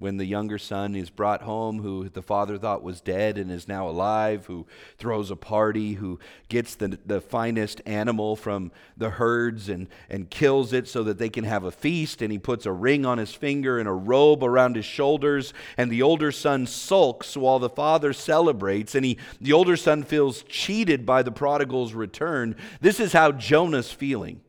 When 0.00 0.16
the 0.16 0.24
younger 0.24 0.56
son 0.56 0.96
is 0.96 1.10
brought 1.10 1.42
home, 1.42 1.82
who 1.82 2.08
the 2.08 2.22
father 2.22 2.56
thought 2.56 2.82
was 2.82 3.02
dead 3.02 3.36
and 3.36 3.50
is 3.50 3.68
now 3.68 3.86
alive, 3.86 4.46
who 4.46 4.66
throws 4.96 5.30
a 5.30 5.36
party, 5.36 5.92
who 5.92 6.18
gets 6.48 6.74
the, 6.74 6.98
the 7.04 7.20
finest 7.20 7.82
animal 7.84 8.34
from 8.34 8.72
the 8.96 9.10
herds 9.10 9.68
and, 9.68 9.88
and 10.08 10.30
kills 10.30 10.72
it 10.72 10.88
so 10.88 11.04
that 11.04 11.18
they 11.18 11.28
can 11.28 11.44
have 11.44 11.64
a 11.64 11.70
feast, 11.70 12.22
and 12.22 12.32
he 12.32 12.38
puts 12.38 12.64
a 12.64 12.72
ring 12.72 13.04
on 13.04 13.18
his 13.18 13.34
finger 13.34 13.78
and 13.78 13.86
a 13.86 13.92
robe 13.92 14.42
around 14.42 14.74
his 14.74 14.86
shoulders, 14.86 15.52
and 15.76 15.92
the 15.92 16.00
older 16.00 16.32
son 16.32 16.66
sulks 16.66 17.36
while 17.36 17.58
the 17.58 17.68
father 17.68 18.14
celebrates, 18.14 18.94
and 18.94 19.04
he, 19.04 19.18
the 19.38 19.52
older 19.52 19.76
son 19.76 20.02
feels 20.02 20.42
cheated 20.44 21.04
by 21.04 21.22
the 21.22 21.30
prodigal's 21.30 21.92
return. 21.92 22.56
This 22.80 23.00
is 23.00 23.12
how 23.12 23.32
Jonah's 23.32 23.92
feeling. 23.92 24.40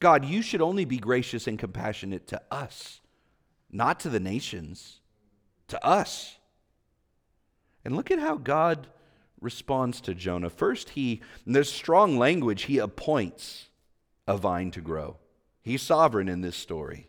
God, 0.00 0.24
you 0.24 0.40
should 0.40 0.62
only 0.62 0.86
be 0.86 0.96
gracious 0.96 1.46
and 1.46 1.58
compassionate 1.58 2.26
to 2.28 2.40
us, 2.50 3.02
not 3.74 3.98
to 4.00 4.08
the 4.08 4.20
nations, 4.20 5.00
to 5.66 5.84
us. 5.84 6.36
And 7.84 7.96
look 7.96 8.10
at 8.10 8.20
how 8.20 8.36
God 8.36 8.86
responds 9.40 10.00
to 10.02 10.14
Jonah. 10.14 10.48
First, 10.48 10.90
he, 10.90 11.20
there's 11.44 11.70
strong 11.70 12.16
language, 12.16 12.62
he 12.62 12.78
appoints 12.78 13.68
a 14.26 14.38
vine 14.38 14.70
to 14.70 14.80
grow. 14.80 15.16
He's 15.60 15.82
sovereign 15.82 16.28
in 16.28 16.40
this 16.40 16.56
story. 16.56 17.08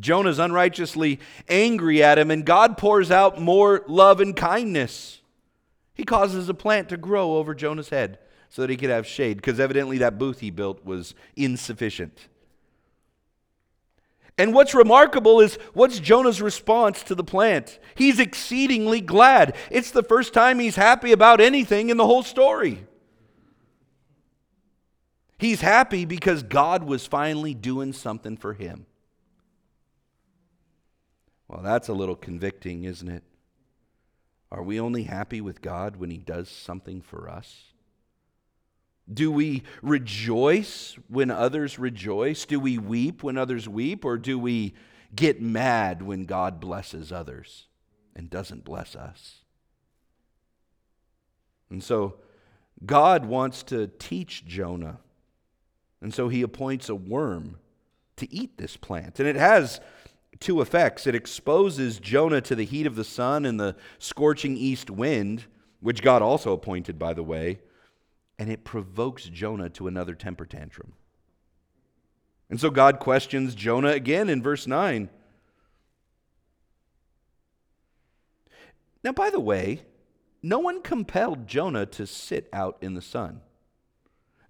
Jonah's 0.00 0.38
unrighteously 0.38 1.20
angry 1.48 2.02
at 2.02 2.18
him, 2.18 2.30
and 2.30 2.46
God 2.46 2.78
pours 2.78 3.10
out 3.10 3.40
more 3.40 3.84
love 3.86 4.20
and 4.20 4.34
kindness. 4.34 5.20
He 5.92 6.04
causes 6.04 6.48
a 6.48 6.54
plant 6.54 6.88
to 6.88 6.96
grow 6.96 7.36
over 7.36 7.54
Jonah's 7.54 7.90
head 7.90 8.18
so 8.48 8.62
that 8.62 8.70
he 8.70 8.76
could 8.76 8.90
have 8.90 9.06
shade, 9.06 9.36
because 9.36 9.60
evidently 9.60 9.98
that 9.98 10.18
booth 10.18 10.40
he 10.40 10.50
built 10.50 10.84
was 10.84 11.14
insufficient. 11.36 12.28
And 14.38 14.54
what's 14.54 14.72
remarkable 14.72 15.40
is 15.40 15.58
what's 15.74 15.98
Jonah's 15.98 16.40
response 16.40 17.02
to 17.02 17.16
the 17.16 17.24
plant? 17.24 17.80
He's 17.96 18.20
exceedingly 18.20 19.00
glad. 19.00 19.56
It's 19.68 19.90
the 19.90 20.04
first 20.04 20.32
time 20.32 20.60
he's 20.60 20.76
happy 20.76 21.10
about 21.10 21.40
anything 21.40 21.90
in 21.90 21.96
the 21.96 22.06
whole 22.06 22.22
story. 22.22 22.86
He's 25.38 25.60
happy 25.60 26.04
because 26.04 26.44
God 26.44 26.84
was 26.84 27.06
finally 27.06 27.52
doing 27.52 27.92
something 27.92 28.36
for 28.36 28.54
him. 28.54 28.86
Well, 31.48 31.62
that's 31.62 31.88
a 31.88 31.94
little 31.94 32.16
convicting, 32.16 32.84
isn't 32.84 33.08
it? 33.08 33.24
Are 34.50 34.62
we 34.62 34.78
only 34.78 35.02
happy 35.04 35.40
with 35.40 35.62
God 35.62 35.96
when 35.96 36.10
he 36.10 36.18
does 36.18 36.48
something 36.48 37.00
for 37.00 37.28
us? 37.28 37.72
Do 39.12 39.32
we 39.32 39.62
rejoice 39.82 40.96
when 41.08 41.30
others 41.30 41.78
rejoice? 41.78 42.44
Do 42.44 42.60
we 42.60 42.78
weep 42.78 43.22
when 43.22 43.38
others 43.38 43.68
weep? 43.68 44.04
Or 44.04 44.18
do 44.18 44.38
we 44.38 44.74
get 45.14 45.40
mad 45.40 46.02
when 46.02 46.24
God 46.24 46.60
blesses 46.60 47.10
others 47.10 47.66
and 48.14 48.28
doesn't 48.28 48.64
bless 48.64 48.94
us? 48.94 49.42
And 51.70 51.82
so 51.82 52.16
God 52.84 53.24
wants 53.24 53.62
to 53.64 53.86
teach 53.98 54.44
Jonah. 54.44 54.98
And 56.00 56.12
so 56.12 56.28
he 56.28 56.42
appoints 56.42 56.88
a 56.88 56.94
worm 56.94 57.58
to 58.16 58.32
eat 58.32 58.58
this 58.58 58.76
plant. 58.76 59.18
And 59.18 59.28
it 59.28 59.36
has 59.36 59.80
two 60.38 60.60
effects 60.60 61.06
it 61.06 61.14
exposes 61.14 61.98
Jonah 61.98 62.40
to 62.42 62.54
the 62.54 62.64
heat 62.64 62.86
of 62.86 62.94
the 62.94 63.04
sun 63.04 63.44
and 63.46 63.58
the 63.58 63.74
scorching 63.98 64.56
east 64.56 64.90
wind, 64.90 65.46
which 65.80 66.02
God 66.02 66.20
also 66.20 66.52
appointed, 66.52 66.98
by 66.98 67.14
the 67.14 67.22
way 67.22 67.60
and 68.38 68.50
it 68.50 68.64
provokes 68.64 69.24
Jonah 69.24 69.68
to 69.70 69.88
another 69.88 70.14
temper 70.14 70.46
tantrum. 70.46 70.92
And 72.50 72.60
so 72.60 72.70
God 72.70 72.98
questions 72.98 73.54
Jonah 73.54 73.90
again 73.90 74.28
in 74.28 74.42
verse 74.42 74.66
9. 74.66 75.10
Now, 79.04 79.12
by 79.12 79.30
the 79.30 79.40
way, 79.40 79.82
no 80.42 80.58
one 80.58 80.82
compelled 80.82 81.46
Jonah 81.46 81.86
to 81.86 82.06
sit 82.06 82.48
out 82.52 82.78
in 82.80 82.94
the 82.94 83.02
sun. 83.02 83.40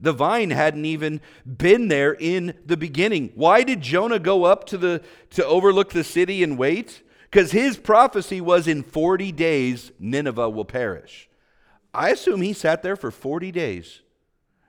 The 0.01 0.13
vine 0.13 0.51
hadn't 0.51 0.85
even 0.85 1.21
been 1.45 1.89
there 1.89 2.15
in 2.15 2.55
the 2.65 2.77
beginning. 2.77 3.33
Why 3.35 3.65
did 3.65 3.81
Jonah 3.81 4.21
go 4.21 4.45
up 4.45 4.65
to, 4.67 4.79
the, 4.79 5.03
to 5.31 5.45
overlook 5.45 5.91
the 5.91 6.05
city 6.05 6.43
and 6.43 6.57
wait? 6.57 7.03
Because 7.31 7.51
his 7.51 7.77
prophecy 7.77 8.41
was 8.41 8.69
in 8.69 8.83
40 8.83 9.33
days, 9.33 9.91
Nineveh 9.99 10.51
will 10.51 10.65
perish. 10.65 11.29
I 11.99 12.11
assume 12.11 12.43
he 12.43 12.53
sat 12.53 12.85
there 12.85 12.95
for 12.95 13.11
40 13.11 13.51
days. 13.51 14.03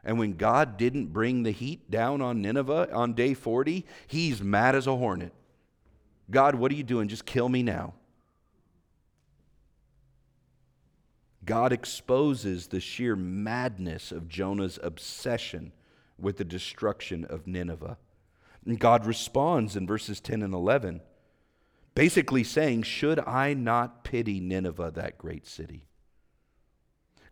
And 0.04 0.18
when 0.18 0.34
God 0.34 0.78
didn't 0.78 1.13
bring 1.13 1.44
the 1.44 1.52
heat 1.52 1.92
down 1.92 2.24
on 2.24 2.42
Nineveh 2.42 2.89
on 2.92 3.13
day 3.13 3.36
40, 3.36 3.86
he's 4.08 4.42
mad 4.42 4.76
as 4.76 4.88
a 4.88 4.96
hornet. 4.96 5.32
God, 6.32 6.56
what 6.56 6.72
are 6.72 6.76
you 6.76 6.84
doing? 6.84 7.08
Just 7.08 7.28
kill 7.28 7.48
me 7.48 7.62
now. 7.62 7.94
God 11.46 11.72
exposes 11.72 12.68
the 12.68 12.80
sheer 12.80 13.15
madness 13.15 14.12
of 14.12 14.28
Jonah's 14.28 14.80
obsession 14.82 15.72
with 16.18 16.38
the 16.38 16.44
destruction 16.44 17.26
of 17.26 17.46
Nineveh. 17.46 17.98
And 18.65 18.80
God 18.80 19.06
responds 19.06 19.76
in 19.76 19.86
verses 19.86 20.20
10 20.20 20.42
and 20.42 20.54
11, 20.56 21.02
basically 21.94 22.44
saying, 22.44 22.84
Should 22.84 23.20
I 23.20 23.54
not 23.54 24.04
pity 24.04 24.39
Nineveh, 24.39 24.92
that 24.96 25.20
great 25.20 25.46
city? 25.46 25.88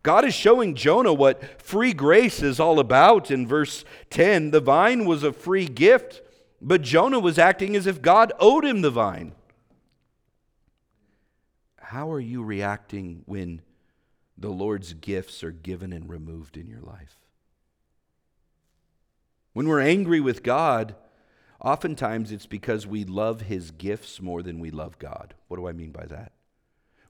God 0.02 0.24
is 0.24 0.34
showing 0.34 0.74
Jonah 0.74 1.12
what 1.12 1.60
free 1.60 1.92
grace 1.92 2.42
is 2.42 2.60
all 2.60 2.78
about 2.78 3.30
in 3.30 3.46
verse 3.46 3.84
10. 4.10 4.50
The 4.50 4.60
vine 4.60 5.04
was 5.04 5.22
a 5.22 5.32
free 5.32 5.66
gift, 5.66 6.22
but 6.60 6.82
Jonah 6.82 7.18
was 7.18 7.38
acting 7.38 7.74
as 7.76 7.86
if 7.86 8.00
God 8.00 8.32
owed 8.38 8.64
him 8.64 8.80
the 8.80 8.90
vine. 8.90 9.32
How 11.80 12.12
are 12.12 12.20
you 12.20 12.42
reacting 12.42 13.22
when 13.26 13.62
the 14.36 14.50
Lord's 14.50 14.92
gifts 14.92 15.42
are 15.42 15.50
given 15.50 15.92
and 15.92 16.08
removed 16.08 16.56
in 16.56 16.68
your 16.68 16.80
life? 16.80 17.16
When 19.52 19.66
we're 19.66 19.80
angry 19.80 20.20
with 20.20 20.42
God, 20.42 20.94
oftentimes 21.60 22.30
it's 22.30 22.46
because 22.46 22.86
we 22.86 23.04
love 23.04 23.40
his 23.42 23.72
gifts 23.72 24.20
more 24.20 24.42
than 24.42 24.60
we 24.60 24.70
love 24.70 24.98
God. 24.98 25.34
What 25.48 25.56
do 25.56 25.66
I 25.66 25.72
mean 25.72 25.90
by 25.90 26.06
that? 26.06 26.32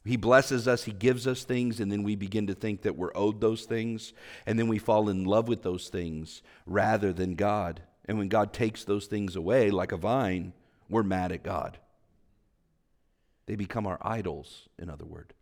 He 0.04 0.16
blesses 0.16 0.66
us, 0.66 0.84
He 0.84 0.92
gives 0.92 1.26
us 1.26 1.44
things, 1.44 1.80
and 1.80 1.92
then 1.92 2.02
we 2.02 2.16
begin 2.16 2.46
to 2.46 2.54
think 2.54 2.82
that 2.82 2.96
we're 2.96 3.14
owed 3.14 3.40
those 3.40 3.64
things, 3.64 4.12
and 4.46 4.58
then 4.58 4.68
we 4.68 4.78
fall 4.78 5.08
in 5.08 5.24
love 5.24 5.48
with 5.48 5.62
those 5.62 5.88
things 5.88 6.42
rather 6.66 7.12
than 7.12 7.34
God. 7.34 7.82
And 8.06 8.16
when 8.16 8.28
God 8.28 8.52
takes 8.52 8.84
those 8.84 9.06
things 9.06 9.36
away, 9.36 9.70
like 9.70 9.92
a 9.92 9.96
vine, 9.96 10.54
we're 10.88 11.02
mad 11.02 11.32
at 11.32 11.42
God. 11.42 11.78
They 13.46 13.56
become 13.56 13.86
our 13.86 13.98
idols, 14.00 14.68
in 14.78 14.88
other 14.88 15.04
words. 15.04 15.32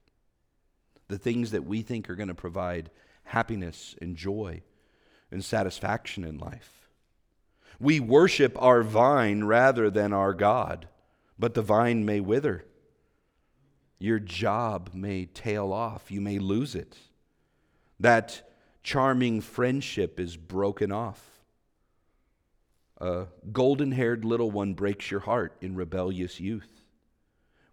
The 1.08 1.18
things 1.18 1.52
that 1.52 1.64
we 1.64 1.82
think 1.82 2.10
are 2.10 2.16
going 2.16 2.28
to 2.28 2.34
provide 2.34 2.90
happiness 3.24 3.94
and 4.00 4.16
joy 4.16 4.62
and 5.30 5.44
satisfaction 5.44 6.24
in 6.24 6.38
life. 6.38 6.88
We 7.78 8.00
worship 8.00 8.60
our 8.60 8.82
vine 8.82 9.44
rather 9.44 9.90
than 9.90 10.12
our 10.12 10.34
God, 10.34 10.88
but 11.38 11.54
the 11.54 11.62
vine 11.62 12.04
may 12.04 12.20
wither. 12.20 12.64
Your 13.98 14.18
job 14.18 14.90
may 14.92 15.26
tail 15.26 15.72
off, 15.72 16.10
you 16.10 16.20
may 16.20 16.38
lose 16.38 16.74
it. 16.74 16.96
That 17.98 18.42
charming 18.82 19.40
friendship 19.40 20.20
is 20.20 20.36
broken 20.36 20.92
off. 20.92 21.40
A 22.98 23.26
golden 23.52 23.92
haired 23.92 24.24
little 24.24 24.50
one 24.50 24.74
breaks 24.74 25.10
your 25.10 25.20
heart 25.20 25.54
in 25.60 25.74
rebellious 25.74 26.40
youth. 26.40 26.82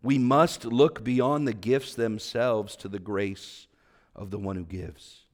We 0.02 0.18
must 0.18 0.66
look 0.66 1.04
beyond 1.04 1.48
the 1.48 1.54
gifts 1.54 1.96
themselves 1.96 2.76
to 2.78 2.90
the 2.90 3.00
grace 3.00 3.68
of 4.16 4.32
the 4.32 4.40
one 4.40 4.58
who 4.58 4.66
gives. 4.66 5.26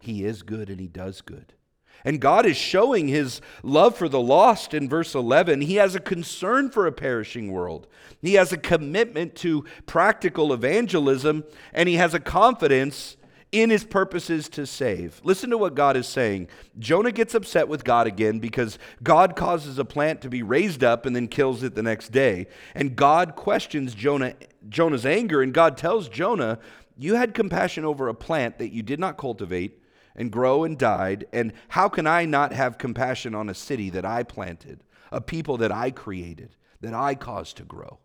He 0.00 0.24
is 0.24 0.42
good 0.42 0.70
and 0.70 0.80
he 0.80 0.88
does 0.88 1.20
good. 1.20 1.54
And 2.04 2.20
God 2.20 2.46
is 2.46 2.56
showing 2.56 3.08
his 3.08 3.40
love 3.62 3.96
for 3.96 4.08
the 4.08 4.20
lost 4.20 4.74
in 4.74 4.88
verse 4.88 5.14
11. 5.14 5.62
He 5.62 5.76
has 5.76 5.94
a 5.94 6.00
concern 6.00 6.70
for 6.70 6.86
a 6.86 6.92
perishing 6.92 7.52
world. 7.52 7.86
He 8.22 8.34
has 8.34 8.52
a 8.52 8.58
commitment 8.58 9.34
to 9.36 9.64
practical 9.86 10.52
evangelism, 10.52 11.44
and 11.72 11.88
he 11.88 11.96
has 11.96 12.14
a 12.14 12.20
confidence 12.20 13.16
in 13.52 13.70
his 13.70 13.84
purposes 13.84 14.48
to 14.48 14.64
save. 14.64 15.20
Listen 15.24 15.50
to 15.50 15.58
what 15.58 15.74
God 15.74 15.96
is 15.96 16.06
saying. 16.06 16.48
Jonah 16.78 17.10
gets 17.10 17.34
upset 17.34 17.66
with 17.66 17.82
God 17.82 18.06
again 18.06 18.38
because 18.38 18.78
God 19.02 19.34
causes 19.34 19.78
a 19.78 19.84
plant 19.84 20.20
to 20.20 20.28
be 20.28 20.42
raised 20.42 20.84
up 20.84 21.04
and 21.04 21.16
then 21.16 21.26
kills 21.26 21.62
it 21.62 21.74
the 21.74 21.82
next 21.82 22.10
day. 22.10 22.46
And 22.74 22.94
God 22.94 23.34
questions 23.34 23.94
Jonah, 23.94 24.34
Jonah's 24.68 25.04
anger, 25.04 25.42
and 25.42 25.52
God 25.52 25.76
tells 25.76 26.08
Jonah, 26.08 26.60
You 26.96 27.16
had 27.16 27.34
compassion 27.34 27.84
over 27.84 28.08
a 28.08 28.14
plant 28.14 28.58
that 28.58 28.72
you 28.72 28.82
did 28.82 29.00
not 29.00 29.18
cultivate 29.18 29.79
and 30.14 30.32
grow 30.32 30.64
and 30.64 30.78
died. 30.78 31.26
And 31.32 31.52
how 31.68 31.88
can 31.88 32.06
I 32.06 32.24
not 32.24 32.52
have 32.52 32.78
compassion 32.78 33.34
on 33.34 33.48
a 33.48 33.54
city 33.54 33.90
that 33.90 34.04
I 34.04 34.22
planted, 34.22 34.82
a 35.12 35.20
people 35.20 35.56
that 35.58 35.72
I 35.72 35.90
created, 35.90 36.56
that 36.80 36.94
I 36.94 37.14
caused 37.14 37.56
to 37.58 37.64
grow? 37.64 37.98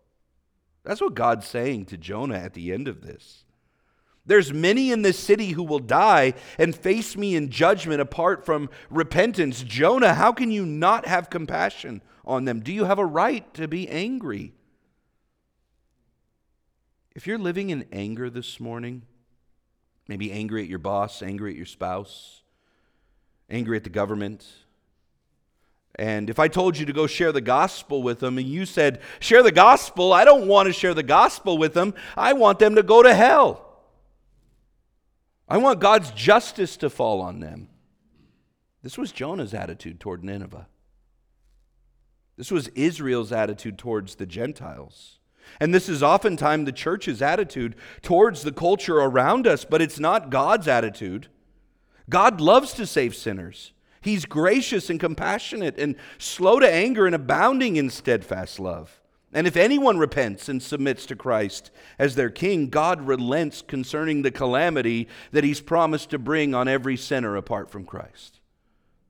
That's 0.84 1.02
what 1.02 1.16
God's 1.16 1.48
saying 1.48 1.86
to 1.88 1.98
Jonah 1.98 2.38
at 2.38 2.54
the 2.54 2.72
end 2.72 2.88
of 2.88 3.02
this. 3.02 3.46
There's 4.26 4.52
many 4.52 4.92
in 4.92 5.04
this 5.04 5.20
city 5.20 5.52
who 5.52 5.64
will 5.64 5.80
die 5.80 6.34
and 6.58 6.76
face 6.76 7.16
me 7.16 7.36
in 7.36 7.50
judgment 7.50 8.02
apart 8.02 8.46
from 8.46 8.70
repentance. 8.90 9.62
Jonah, 9.62 10.16
how 10.16 10.32
can 10.32 10.50
you 10.50 10.66
not 10.66 11.06
have 11.06 11.30
compassion 11.30 12.02
on 12.26 12.46
them? 12.46 12.62
Do 12.62 12.74
you 12.74 12.86
have 12.86 12.98
a 12.98 13.06
right 13.06 13.52
to 13.54 13.68
be 13.68 13.88
angry? 13.88 14.54
If 17.16 17.28
you're 17.28 17.38
living 17.38 17.70
in 17.70 17.86
anger 17.92 18.30
this 18.30 18.60
morning, 18.60 19.04
Maybe 20.08 20.32
angry 20.32 20.62
at 20.62 20.70
your 20.70 20.80
boss, 20.80 21.22
angry 21.22 21.52
at 21.52 21.58
your 21.58 21.66
spouse, 21.66 22.44
angry 23.50 23.78
at 23.78 23.84
the 23.84 23.90
government. 23.90 24.46
And 25.98 26.30
if 26.30 26.40
I 26.40 26.48
told 26.48 26.78
you 26.78 26.86
to 26.86 26.94
go 26.94 27.08
share 27.08 27.32
the 27.32 27.42
gospel 27.42 28.04
with 28.04 28.20
them 28.20 28.38
and 28.38 28.48
you 28.48 28.66
said, 28.66 29.02
share 29.20 29.42
the 29.42 29.52
gospel, 29.52 30.14
I 30.14 30.26
don't 30.26 30.48
want 30.48 30.68
to 30.68 30.74
share 30.74 30.94
the 30.94 31.04
gospel 31.04 31.58
with 31.58 31.74
them. 31.74 31.94
I 32.18 32.34
want 32.34 32.60
them 32.60 32.76
to 32.76 32.84
go 32.84 33.02
to 33.02 33.14
hell. 33.14 33.62
I 35.48 35.58
want 35.58 35.80
God's 35.80 36.12
justice 36.12 36.76
to 36.78 36.90
fall 36.90 37.22
on 37.22 37.40
them. 37.40 37.70
This 38.84 38.98
was 38.98 39.12
Jonah's 39.12 39.54
attitude 39.54 40.00
toward 40.00 40.24
Nineveh. 40.24 40.68
This 42.38 42.52
was 42.52 42.68
Israel's 42.70 43.32
attitude 43.32 43.78
towards 43.78 44.16
the 44.16 44.26
Gentiles. 44.26 45.20
And 45.60 45.74
this 45.74 45.88
is 45.88 46.04
oftentimes 46.04 46.66
the 46.66 46.72
church's 46.72 47.22
attitude 47.22 47.76
towards 48.02 48.44
the 48.44 48.52
culture 48.52 48.98
around 48.98 49.48
us, 49.48 49.66
but 49.66 49.82
it's 49.82 50.00
not 50.00 50.30
God's 50.30 50.68
attitude. 50.68 51.28
God 52.10 52.42
loves 52.42 52.74
to 52.74 52.86
save 52.86 53.16
sinners. 53.16 53.74
He's 54.02 54.26
gracious 54.26 54.90
and 54.90 55.00
compassionate 55.00 55.80
and 55.80 55.96
slow 56.18 56.60
to 56.60 56.72
anger 56.72 57.06
and 57.06 57.16
abounding 57.16 57.76
in 57.76 57.90
steadfast 57.90 58.60
love. 58.60 59.02
And 59.34 59.48
if 59.48 59.58
anyone 59.58 59.98
repents 59.98 60.48
and 60.48 60.62
submits 60.62 61.06
to 61.08 61.16
Christ 61.16 61.72
as 62.00 62.16
their 62.16 62.30
king, 62.30 62.70
God 62.70 63.02
relents 63.02 63.62
concerning 63.62 64.22
the 64.22 64.32
calamity 64.32 65.10
that 65.32 65.44
he's 65.44 65.60
promised 65.60 66.12
to 66.12 66.20
bring 66.20 66.54
on 66.54 66.68
every 66.68 66.96
sinner 66.96 67.36
apart 67.36 67.70
from 67.70 67.84
Christ. 67.84 68.40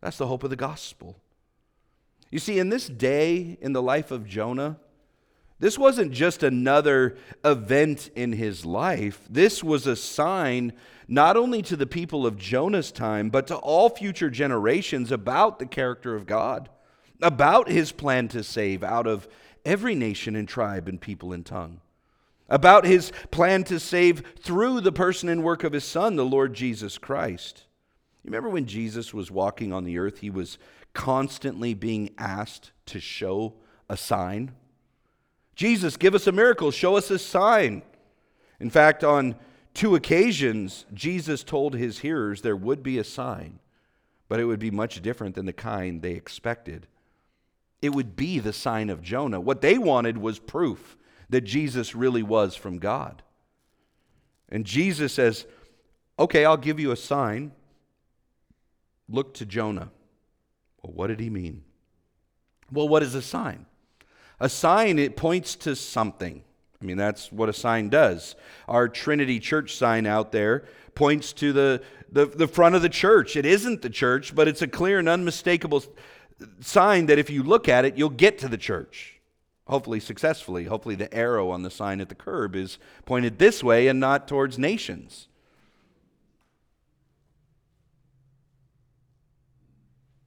That's 0.01 0.17
the 0.17 0.27
hope 0.27 0.43
of 0.43 0.49
the 0.49 0.55
gospel. 0.55 1.17
You 2.31 2.39
see, 2.39 2.57
in 2.57 2.69
this 2.69 2.87
day 2.87 3.57
in 3.61 3.73
the 3.73 3.83
life 3.83 4.11
of 4.11 4.25
Jonah, 4.25 4.77
this 5.59 5.77
wasn't 5.77 6.11
just 6.11 6.43
another 6.43 7.17
event 7.43 8.09
in 8.15 8.33
his 8.33 8.65
life. 8.65 9.21
This 9.29 9.63
was 9.63 9.87
a 9.87 9.95
sign 9.95 10.73
not 11.07 11.37
only 11.37 11.61
to 11.61 11.75
the 11.75 11.85
people 11.85 12.25
of 12.25 12.37
Jonah's 12.37 12.91
time, 12.91 13.29
but 13.29 13.47
to 13.47 13.55
all 13.55 13.89
future 13.89 14.29
generations 14.29 15.11
about 15.11 15.59
the 15.59 15.65
character 15.65 16.15
of 16.15 16.25
God, 16.25 16.69
about 17.21 17.69
his 17.69 17.91
plan 17.91 18.27
to 18.29 18.43
save 18.43 18.83
out 18.83 19.07
of 19.07 19.27
every 19.63 19.95
nation 19.95 20.35
and 20.35 20.47
tribe 20.47 20.87
and 20.87 20.99
people 20.99 21.31
and 21.31 21.45
tongue, 21.45 21.79
about 22.49 22.85
his 22.85 23.11
plan 23.31 23.63
to 23.65 23.79
save 23.79 24.23
through 24.39 24.81
the 24.81 24.91
person 24.91 25.29
and 25.29 25.43
work 25.43 25.63
of 25.63 25.73
his 25.73 25.85
Son, 25.85 26.15
the 26.15 26.25
Lord 26.25 26.53
Jesus 26.53 26.97
Christ. 26.97 27.63
You 28.23 28.29
remember 28.29 28.49
when 28.49 28.65
Jesus 28.65 29.13
was 29.13 29.31
walking 29.31 29.71
on 29.71 29.83
the 29.85 29.99
earth, 29.99 30.19
he 30.19 30.29
was 30.29 30.57
constantly 30.93 31.73
being 31.73 32.09
asked 32.17 32.71
to 32.87 32.99
show 32.99 33.53
a 33.87 33.95
sign? 33.95 34.51
Jesus, 35.55 35.97
give 35.97 36.13
us 36.13 36.27
a 36.27 36.31
miracle, 36.31 36.71
show 36.71 36.97
us 36.97 37.09
a 37.09 37.17
sign. 37.17 37.81
In 38.59 38.69
fact, 38.69 39.03
on 39.03 39.35
two 39.73 39.95
occasions, 39.95 40.85
Jesus 40.93 41.43
told 41.43 41.73
his 41.73 41.99
hearers 41.99 42.41
there 42.41 42.55
would 42.55 42.83
be 42.83 42.97
a 42.97 43.03
sign, 43.03 43.59
but 44.27 44.39
it 44.39 44.45
would 44.45 44.59
be 44.59 44.71
much 44.71 45.01
different 45.01 45.35
than 45.35 45.45
the 45.45 45.53
kind 45.53 46.01
they 46.01 46.11
expected. 46.11 46.87
It 47.81 47.89
would 47.89 48.15
be 48.15 48.39
the 48.39 48.53
sign 48.53 48.89
of 48.89 49.01
Jonah. 49.01 49.39
What 49.39 49.61
they 49.61 49.77
wanted 49.77 50.17
was 50.17 50.39
proof 50.39 50.97
that 51.29 51.41
Jesus 51.41 51.95
really 51.95 52.23
was 52.23 52.55
from 52.55 52.79
God. 52.79 53.23
And 54.49 54.65
Jesus 54.65 55.13
says, 55.13 55.45
Okay, 56.17 56.45
I'll 56.45 56.57
give 56.57 56.79
you 56.79 56.91
a 56.91 56.97
sign. 56.97 57.51
Look 59.09 59.33
to 59.35 59.45
Jonah. 59.45 59.91
Well, 60.81 60.93
what 60.93 61.07
did 61.07 61.19
he 61.19 61.29
mean? 61.29 61.63
Well, 62.71 62.87
what 62.87 63.03
is 63.03 63.15
a 63.15 63.21
sign? 63.21 63.65
A 64.39 64.49
sign, 64.49 64.99
it 64.99 65.15
points 65.15 65.55
to 65.57 65.75
something. 65.75 66.43
I 66.81 66.85
mean, 66.85 66.97
that's 66.97 67.31
what 67.31 67.49
a 67.49 67.53
sign 67.53 67.89
does. 67.89 68.35
Our 68.67 68.87
Trinity 68.89 69.39
Church 69.39 69.75
sign 69.75 70.05
out 70.05 70.31
there 70.31 70.65
points 70.93 71.33
to 71.33 71.53
the, 71.53 71.81
the, 72.11 72.25
the 72.25 72.47
front 72.47 72.75
of 72.75 72.81
the 72.81 72.89
church. 72.89 73.35
It 73.35 73.45
isn't 73.45 73.81
the 73.81 73.89
church, 73.89 74.35
but 74.35 74.47
it's 74.47 74.61
a 74.61 74.67
clear 74.67 74.99
and 74.99 75.09
unmistakable 75.09 75.83
sign 76.59 77.05
that 77.07 77.19
if 77.19 77.29
you 77.29 77.43
look 77.43 77.69
at 77.69 77.85
it, 77.85 77.97
you'll 77.97 78.09
get 78.09 78.37
to 78.39 78.47
the 78.47 78.57
church. 78.57 79.19
Hopefully, 79.67 79.99
successfully. 79.99 80.65
Hopefully, 80.65 80.95
the 80.95 81.11
arrow 81.13 81.49
on 81.49 81.63
the 81.63 81.71
sign 81.71 81.99
at 81.99 82.09
the 82.09 82.15
curb 82.15 82.55
is 82.55 82.77
pointed 83.05 83.39
this 83.39 83.63
way 83.63 83.87
and 83.87 83.99
not 83.99 84.27
towards 84.27 84.59
nations. 84.59 85.27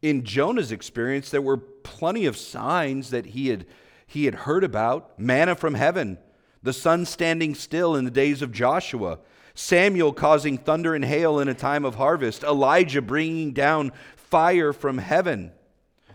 In 0.02 0.24
Jonah's 0.24 0.72
experience, 0.72 1.30
there 1.30 1.42
were 1.42 1.56
plenty 1.56 2.26
of 2.26 2.36
signs 2.36 3.10
that 3.10 3.26
he 3.26 3.48
had 3.48 3.66
he 4.08 4.24
had 4.24 4.34
heard 4.34 4.64
about 4.64 5.20
manna 5.20 5.54
from 5.54 5.74
heaven, 5.74 6.18
the 6.62 6.72
sun 6.72 7.04
standing 7.04 7.54
still 7.54 7.94
in 7.94 8.06
the 8.06 8.10
days 8.10 8.40
of 8.40 8.50
Joshua, 8.50 9.18
Samuel 9.54 10.14
causing 10.14 10.56
thunder 10.56 10.94
and 10.94 11.04
hail 11.04 11.38
in 11.38 11.46
a 11.46 11.54
time 11.54 11.84
of 11.84 11.96
harvest, 11.96 12.42
Elijah 12.42 13.02
bringing 13.02 13.52
down 13.52 13.92
fire 14.16 14.72
from 14.72 14.96
heaven. 14.96 15.52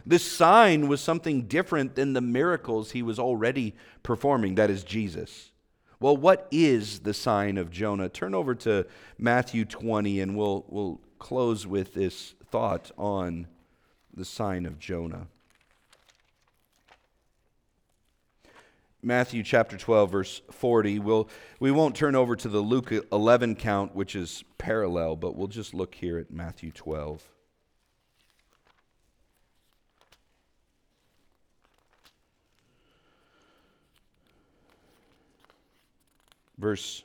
This 0.05 0.29
sign 0.29 0.87
was 0.87 1.01
something 1.01 1.43
different 1.43 1.93
than 1.93 2.13
the 2.13 2.21
miracles 2.21 2.91
he 2.91 3.03
was 3.03 3.19
already 3.19 3.75
performing, 4.01 4.55
that 4.55 4.71
is, 4.71 4.83
Jesus. 4.83 5.51
Well, 5.99 6.17
what 6.17 6.47
is 6.51 7.01
the 7.01 7.13
sign 7.13 7.59
of 7.59 7.69
Jonah? 7.69 8.09
Turn 8.09 8.33
over 8.33 8.55
to 8.55 8.87
Matthew 9.19 9.65
20 9.65 10.19
and 10.19 10.35
we'll, 10.35 10.65
we'll 10.67 10.99
close 11.19 11.67
with 11.67 11.93
this 11.93 12.33
thought 12.49 12.91
on 12.97 13.47
the 14.13 14.25
sign 14.25 14.65
of 14.65 14.79
Jonah. 14.79 15.27
Matthew 19.03 19.43
chapter 19.43 19.75
12, 19.75 20.11
verse 20.11 20.41
40. 20.49 20.99
We'll, 20.99 21.29
we 21.59 21.71
won't 21.71 21.93
turn 21.93 22.15
over 22.15 22.37
to 22.37 22.47
the 22.47 22.61
Luke 22.61 22.93
11 23.11 23.55
count, 23.55 23.93
which 23.93 24.15
is 24.15 24.45
parallel, 24.57 25.17
but 25.17 25.35
we'll 25.35 25.47
just 25.47 25.73
look 25.73 25.95
here 25.95 26.17
at 26.17 26.31
Matthew 26.31 26.71
12. 26.71 27.21
Verse 36.57 37.03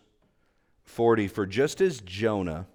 40 0.85 1.27
For 1.27 1.47
just 1.47 1.81
as 1.81 2.01
Jonah, 2.01 2.67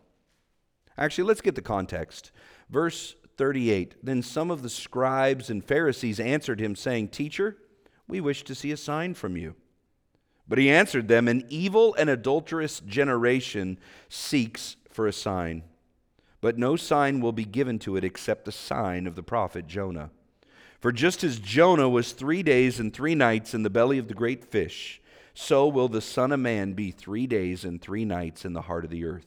actually, 0.97 1.23
let's 1.23 1.39
get 1.39 1.55
the 1.55 1.61
context. 1.61 2.31
Verse 2.69 3.15
38 3.37 3.95
Then 4.03 4.21
some 4.21 4.51
of 4.51 4.63
the 4.63 4.69
scribes 4.69 5.49
and 5.49 5.63
Pharisees 5.63 6.19
answered 6.19 6.59
him, 6.59 6.75
saying, 6.75 7.07
Teacher, 7.07 7.55
we 8.13 8.21
wish 8.21 8.43
to 8.43 8.53
see 8.53 8.71
a 8.71 8.77
sign 8.77 9.15
from 9.15 9.35
you. 9.35 9.55
But 10.47 10.59
he 10.59 10.69
answered 10.69 11.07
them, 11.07 11.27
An 11.27 11.45
evil 11.49 11.95
and 11.95 12.11
adulterous 12.11 12.79
generation 12.81 13.79
seeks 14.07 14.75
for 14.87 15.07
a 15.07 15.11
sign, 15.11 15.63
but 16.39 16.55
no 16.55 16.75
sign 16.75 17.21
will 17.21 17.31
be 17.31 17.43
given 17.43 17.79
to 17.79 17.97
it 17.97 18.03
except 18.03 18.45
the 18.45 18.51
sign 18.51 19.07
of 19.07 19.15
the 19.15 19.23
prophet 19.23 19.65
Jonah. 19.65 20.11
For 20.79 20.91
just 20.91 21.23
as 21.23 21.39
Jonah 21.39 21.89
was 21.89 22.11
three 22.11 22.43
days 22.43 22.79
and 22.79 22.93
three 22.93 23.15
nights 23.15 23.55
in 23.55 23.63
the 23.63 23.71
belly 23.71 23.97
of 23.97 24.07
the 24.07 24.13
great 24.13 24.45
fish, 24.45 25.01
so 25.33 25.67
will 25.67 25.87
the 25.87 25.99
Son 25.99 26.31
of 26.31 26.39
Man 26.39 26.73
be 26.73 26.91
three 26.91 27.25
days 27.25 27.65
and 27.65 27.81
three 27.81 28.05
nights 28.05 28.45
in 28.45 28.53
the 28.53 28.61
heart 28.61 28.85
of 28.85 28.91
the 28.91 29.05
earth. 29.05 29.25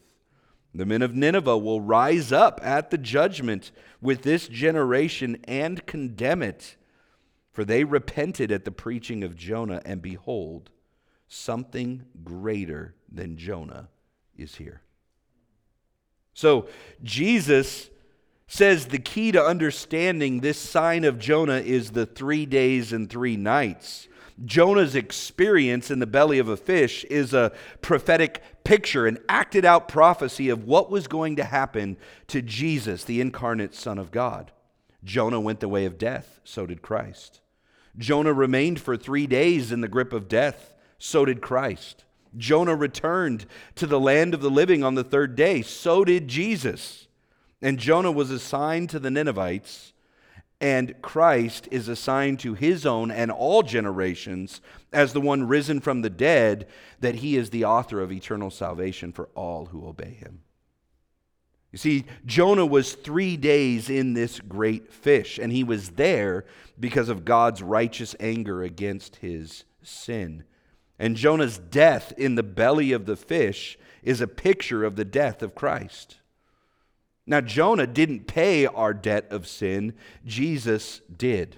The 0.72 0.86
men 0.86 1.02
of 1.02 1.12
Nineveh 1.12 1.58
will 1.58 1.80
rise 1.80 2.30
up 2.30 2.60
at 2.62 2.92
the 2.92 2.98
judgment 2.98 3.72
with 4.00 4.22
this 4.22 4.46
generation 4.46 5.38
and 5.42 5.84
condemn 5.86 6.40
it 6.40 6.76
for 7.56 7.64
they 7.64 7.84
repented 7.84 8.52
at 8.52 8.66
the 8.66 8.70
preaching 8.70 9.24
of 9.24 9.34
Jonah, 9.34 9.80
and 9.86 10.02
behold, 10.02 10.68
something 11.26 12.04
greater 12.22 12.94
than 13.10 13.38
Jonah 13.38 13.88
is 14.36 14.56
here. 14.56 14.82
So, 16.34 16.68
Jesus 17.02 17.88
says 18.46 18.88
the 18.88 18.98
key 18.98 19.32
to 19.32 19.42
understanding 19.42 20.40
this 20.40 20.58
sign 20.58 21.04
of 21.04 21.18
Jonah 21.18 21.60
is 21.60 21.92
the 21.92 22.04
three 22.04 22.44
days 22.44 22.92
and 22.92 23.08
three 23.08 23.38
nights. 23.38 24.06
Jonah's 24.44 24.94
experience 24.94 25.90
in 25.90 25.98
the 25.98 26.06
belly 26.06 26.38
of 26.38 26.50
a 26.50 26.58
fish 26.58 27.04
is 27.04 27.32
a 27.32 27.52
prophetic 27.80 28.42
picture, 28.64 29.06
an 29.06 29.16
acted 29.30 29.64
out 29.64 29.88
prophecy 29.88 30.50
of 30.50 30.64
what 30.64 30.90
was 30.90 31.08
going 31.08 31.36
to 31.36 31.44
happen 31.44 31.96
to 32.26 32.42
Jesus, 32.42 33.04
the 33.04 33.22
incarnate 33.22 33.74
Son 33.74 33.96
of 33.96 34.10
God. 34.10 34.52
Jonah 35.02 35.40
went 35.40 35.60
the 35.60 35.70
way 35.70 35.86
of 35.86 35.96
death, 35.96 36.38
so 36.44 36.66
did 36.66 36.82
Christ. 36.82 37.40
Jonah 37.98 38.32
remained 38.32 38.80
for 38.80 38.96
three 38.96 39.26
days 39.26 39.72
in 39.72 39.80
the 39.80 39.88
grip 39.88 40.12
of 40.12 40.28
death. 40.28 40.74
So 40.98 41.24
did 41.24 41.40
Christ. 41.40 42.04
Jonah 42.36 42.74
returned 42.74 43.46
to 43.76 43.86
the 43.86 44.00
land 44.00 44.34
of 44.34 44.40
the 44.40 44.50
living 44.50 44.82
on 44.82 44.94
the 44.94 45.04
third 45.04 45.36
day. 45.36 45.62
So 45.62 46.04
did 46.04 46.28
Jesus. 46.28 47.08
And 47.62 47.78
Jonah 47.78 48.12
was 48.12 48.30
assigned 48.30 48.90
to 48.90 48.98
the 48.98 49.10
Ninevites, 49.10 49.94
and 50.60 50.94
Christ 51.02 51.68
is 51.70 51.88
assigned 51.88 52.40
to 52.40 52.54
his 52.54 52.84
own 52.86 53.10
and 53.10 53.30
all 53.30 53.62
generations 53.62 54.60
as 54.92 55.12
the 55.12 55.20
one 55.20 55.48
risen 55.48 55.80
from 55.80 56.02
the 56.02 56.10
dead, 56.10 56.66
that 57.00 57.16
he 57.16 57.36
is 57.36 57.50
the 57.50 57.64
author 57.64 58.00
of 58.00 58.12
eternal 58.12 58.50
salvation 58.50 59.12
for 59.12 59.28
all 59.34 59.66
who 59.66 59.86
obey 59.86 60.12
him. 60.12 60.42
You 61.76 61.78
see, 61.78 62.04
Jonah 62.24 62.64
was 62.64 62.94
three 62.94 63.36
days 63.36 63.90
in 63.90 64.14
this 64.14 64.40
great 64.40 64.90
fish, 64.90 65.38
and 65.38 65.52
he 65.52 65.62
was 65.62 65.90
there 65.90 66.46
because 66.80 67.10
of 67.10 67.26
God's 67.26 67.62
righteous 67.62 68.16
anger 68.18 68.62
against 68.62 69.16
his 69.16 69.64
sin. 69.82 70.44
And 70.98 71.16
Jonah's 71.16 71.58
death 71.58 72.14
in 72.16 72.34
the 72.34 72.42
belly 72.42 72.92
of 72.92 73.04
the 73.04 73.14
fish 73.14 73.78
is 74.02 74.22
a 74.22 74.26
picture 74.26 74.84
of 74.84 74.96
the 74.96 75.04
death 75.04 75.42
of 75.42 75.54
Christ. 75.54 76.16
Now, 77.26 77.42
Jonah 77.42 77.86
didn't 77.86 78.26
pay 78.26 78.64
our 78.64 78.94
debt 78.94 79.26
of 79.30 79.46
sin, 79.46 79.92
Jesus 80.24 81.02
did. 81.14 81.56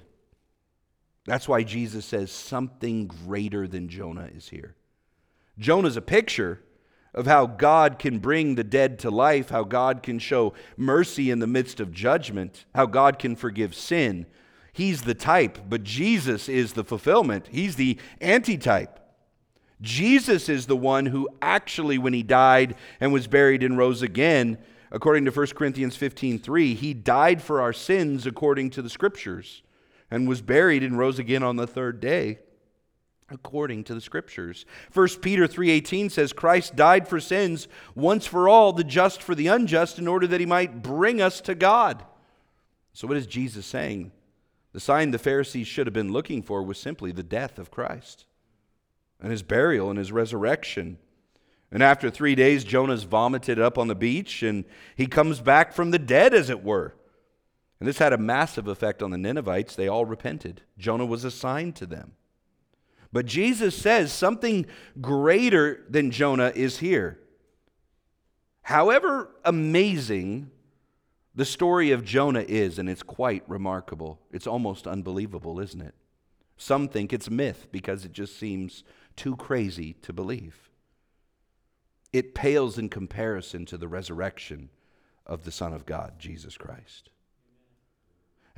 That's 1.27 1.47
why 1.47 1.63
Jesus 1.63 2.05
says 2.05 2.33
something 2.33 3.07
greater 3.07 3.69
than 3.69 3.89
Jonah 3.89 4.31
is 4.37 4.49
here. 4.49 4.75
Jonah's 5.61 5.97
a 5.97 6.03
picture 6.03 6.61
of 7.15 7.27
how 7.27 7.47
God 7.47 7.99
can 7.99 8.19
bring 8.19 8.55
the 8.55 8.65
dead 8.65 8.99
to 9.01 9.11
life, 9.11 9.51
how 9.51 9.65
God 9.65 10.03
can 10.03 10.19
show 10.19 10.55
mercy 10.77 11.31
in 11.31 11.39
the 11.39 11.47
midst 11.47 11.81
of 11.81 11.93
judgment, 11.93 12.65
how 12.75 12.87
God 12.87 13.19
can 13.19 13.35
forgive 13.35 13.75
sin. 13.75 14.27
He's 14.73 15.03
the 15.03 15.15
type, 15.15 15.59
but 15.69 15.83
Jesus 15.83 16.49
is 16.49 16.75
the 16.75 16.85
fulfillment. 16.85 17.49
He's 17.51 17.77
the 17.77 17.99
antitype. 18.21 19.01
Jesus 19.81 20.49
is 20.49 20.67
the 20.67 20.77
one 20.77 21.07
who 21.07 21.29
actually, 21.41 21.99
when 21.99 22.13
he 22.13 22.23
died 22.23 22.75
and 23.01 23.13
was 23.13 23.27
buried 23.27 23.63
and 23.63 23.79
rose 23.79 24.03
again, 24.03 24.59
according 24.91 25.25
to 25.25 25.31
1 25.31 25.47
Corinthians 25.49 25.97
15 25.97 26.39
3, 26.39 26.75
he 26.75 26.95
died 26.95 27.43
for 27.43 27.61
our 27.61 27.73
sins 27.73 28.27
according 28.27 28.71
to 28.71 28.83
the 28.83 28.91
scriptures 28.91 29.63
and 30.11 30.29
was 30.29 30.43
buried 30.43 30.83
and 30.83 30.99
rose 30.99 31.19
again 31.19 31.43
on 31.43 31.57
the 31.57 31.67
third 31.67 32.01
day 32.01 32.39
according 33.31 33.85
to 33.85 33.95
the 33.95 34.01
scriptures. 34.01 34.65
1 34.93 35.21
Peter 35.21 35.47
3:18 35.47 36.11
says 36.11 36.33
Christ 36.33 36.77
died 36.77 37.07
for 37.07 37.21
sins 37.21 37.69
once 37.95 38.27
for 38.27 38.49
all, 38.49 38.73
the 38.73 38.85
just 38.85 39.23
for 39.23 39.35
the 39.35 39.49
unjust 39.49 39.99
in 39.99 40.09
order 40.09 40.27
that 40.27 40.41
he 40.41 40.47
might 40.47 40.83
bring 40.83 41.21
us 41.21 41.41
to 41.43 41.55
God. 41.55 42.05
So 42.93 43.07
what 43.07 43.17
is 43.17 43.27
Jesus 43.27 43.67
saying? 43.67 44.13
The 44.73 44.81
sign 44.81 45.11
the 45.11 45.19
Pharisees 45.19 45.67
should 45.67 45.87
have 45.87 45.95
been 45.95 46.13
looking 46.13 46.43
for 46.43 46.63
was 46.63 46.79
simply 46.79 47.13
the 47.13 47.23
death 47.23 47.59
of 47.59 47.71
Christ 47.71 48.27
and 49.21 49.31
his 49.31 49.43
burial 49.43 49.91
and 49.91 49.99
his 49.99 50.13
resurrection. 50.13 50.99
And 51.71 51.83
after 51.83 52.11
3 52.11 52.35
days 52.35 52.65
Jonah's 52.65 53.05
vomited 53.05 53.59
up 53.59 53.77
on 53.77 53.89
the 53.89 53.95
beach 53.95 54.43
and 54.43 54.65
he 54.97 55.07
comes 55.07 55.41
back 55.41 55.73
from 55.73 55.91
the 55.91 55.99
dead 55.99 56.33
as 56.33 56.49
it 56.51 56.65
were. 56.65 56.95
And 57.79 57.89
this 57.89 57.99
had 57.99 58.13
a 58.13 58.19
massive 58.19 58.67
effect 58.67 59.03
on 59.03 59.11
the 59.11 59.19
Ninevites. 59.19 59.77
They 59.77 59.87
all 59.87 60.05
repented. 60.05 60.63
Jonah 60.79 61.07
was 61.07 61.25
assigned 61.25 61.77
to 61.77 61.87
them. 61.87 62.13
But 63.13 63.27
Jesus 63.27 63.77
says 63.77 64.13
something 64.13 64.67
greater 65.01 65.85
than 65.89 66.11
Jonah 66.11 66.53
is 66.55 66.79
here. 66.79 67.19
However 68.63 69.31
amazing 69.45 70.51
the 71.35 71.45
story 71.45 71.91
of 71.91 72.05
Jonah 72.05 72.45
is, 72.47 72.79
and 72.79 72.89
it's 72.89 73.03
quite 73.03 73.49
remarkable, 73.49 74.21
it's 74.31 74.47
almost 74.47 74.87
unbelievable, 74.87 75.61
isn't 75.61 75.81
it? 75.81 75.95
Some 76.57 76.89
think 76.89 77.13
it's 77.13 77.31
myth 77.31 77.69
because 77.71 78.05
it 78.05 78.13
just 78.13 78.37
seems 78.37 78.83
too 79.15 79.37
crazy 79.37 79.95
to 80.03 80.13
believe. 80.13 80.69
It 82.13 82.35
pales 82.35 82.77
in 82.77 82.89
comparison 82.89 83.65
to 83.67 83.79
the 83.79 83.89
resurrection 83.89 84.71
of 85.25 85.45
the 85.45 85.53
Son 85.53 85.73
of 85.73 85.87
God, 85.87 86.19
Jesus 86.19 86.57
Christ. 86.57 87.11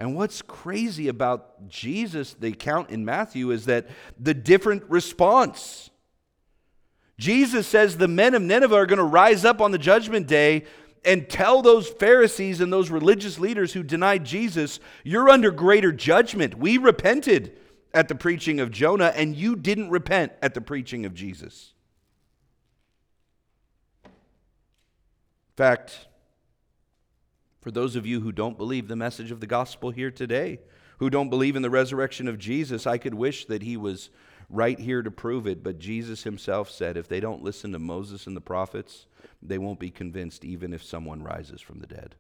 And 0.01 0.17
what's 0.17 0.41
crazy 0.41 1.09
about 1.09 1.69
Jesus, 1.69 2.33
the 2.33 2.49
account 2.49 2.89
in 2.89 3.05
Matthew, 3.05 3.51
is 3.51 3.67
that 3.67 3.87
the 4.19 4.33
different 4.33 4.83
response. 4.89 5.91
Jesus 7.19 7.67
says 7.67 7.99
the 7.99 8.09
men 8.09 8.35
of 8.35 8.41
Nineveh 8.41 8.75
are 8.75 8.87
going 8.87 8.97
to 8.99 9.05
rise 9.05 9.45
up 9.45 9.61
on 9.61 9.73
the 9.73 9.79
judgment 9.79 10.27
day 10.27 10.65
and 11.05 11.29
tell 11.29 11.61
those 11.61 11.87
Pharisees 11.87 12.63
and 12.63 12.73
those 12.73 12.89
religious 12.89 13.39
leaders 13.39 13.75
who 13.75 13.83
denied 13.83 14.25
Jesus, 14.25 14.81
You're 15.05 15.29
under 15.29 15.51
greater 15.51 15.93
judgment. 15.93 16.57
We 16.57 16.79
repented 16.79 17.59
at 17.93 18.09
the 18.09 18.15
preaching 18.15 18.59
of 18.59 18.71
Jonah, 18.71 19.13
and 19.15 19.37
you 19.37 19.55
didn't 19.55 19.91
repent 19.91 20.33
at 20.41 20.55
the 20.55 20.63
preaching 20.63 21.05
of 21.05 21.13
Jesus. 21.13 21.75
In 24.05 24.11
fact, 25.59 26.07
for 27.61 27.71
those 27.71 27.97
of 27.97 28.07
you 28.07 28.21
who 28.21 28.33
don't 28.33 28.57
believe 28.57 28.89
the 28.89 28.97
message 28.97 29.31
of 29.31 29.41
the 29.41 29.47
gospel 29.47 29.91
here 29.91 30.11
today, 30.11 30.61
who 30.99 31.11
don't 31.11 31.31
believe 31.31 31.57
in 31.57 31.63
the 31.63 31.71
resurrection 31.71 32.29
of 32.29 32.39
Jesus, 32.39 32.87
I 32.87 32.99
could 32.99 33.15
wish 33.15 33.47
that 33.47 33.63
he 33.63 33.77
was 33.77 34.11
right 34.49 34.79
here 34.79 35.03
to 35.03 35.11
prove 35.11 35.47
it, 35.47 35.63
but 35.63 35.79
Jesus 35.79 36.25
himself 36.25 36.71
said 36.71 36.97
if 36.97 37.09
they 37.09 37.21
don't 37.21 37.43
listen 37.43 37.73
to 37.73 37.79
Moses 37.79 38.27
and 38.27 38.37
the 38.37 38.41
prophets, 38.41 39.07
they 39.43 39.59
won't 39.59 39.79
be 39.79 39.91
convinced 39.91 40.45
even 40.45 40.73
if 40.73 40.83
someone 40.83 41.23
rises 41.23 41.61
from 41.61 41.79
the 41.79 41.87
dead. 41.87 42.17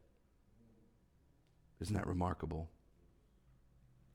Isn't 1.80 1.96
that 1.96 2.06
remarkable? 2.06 2.68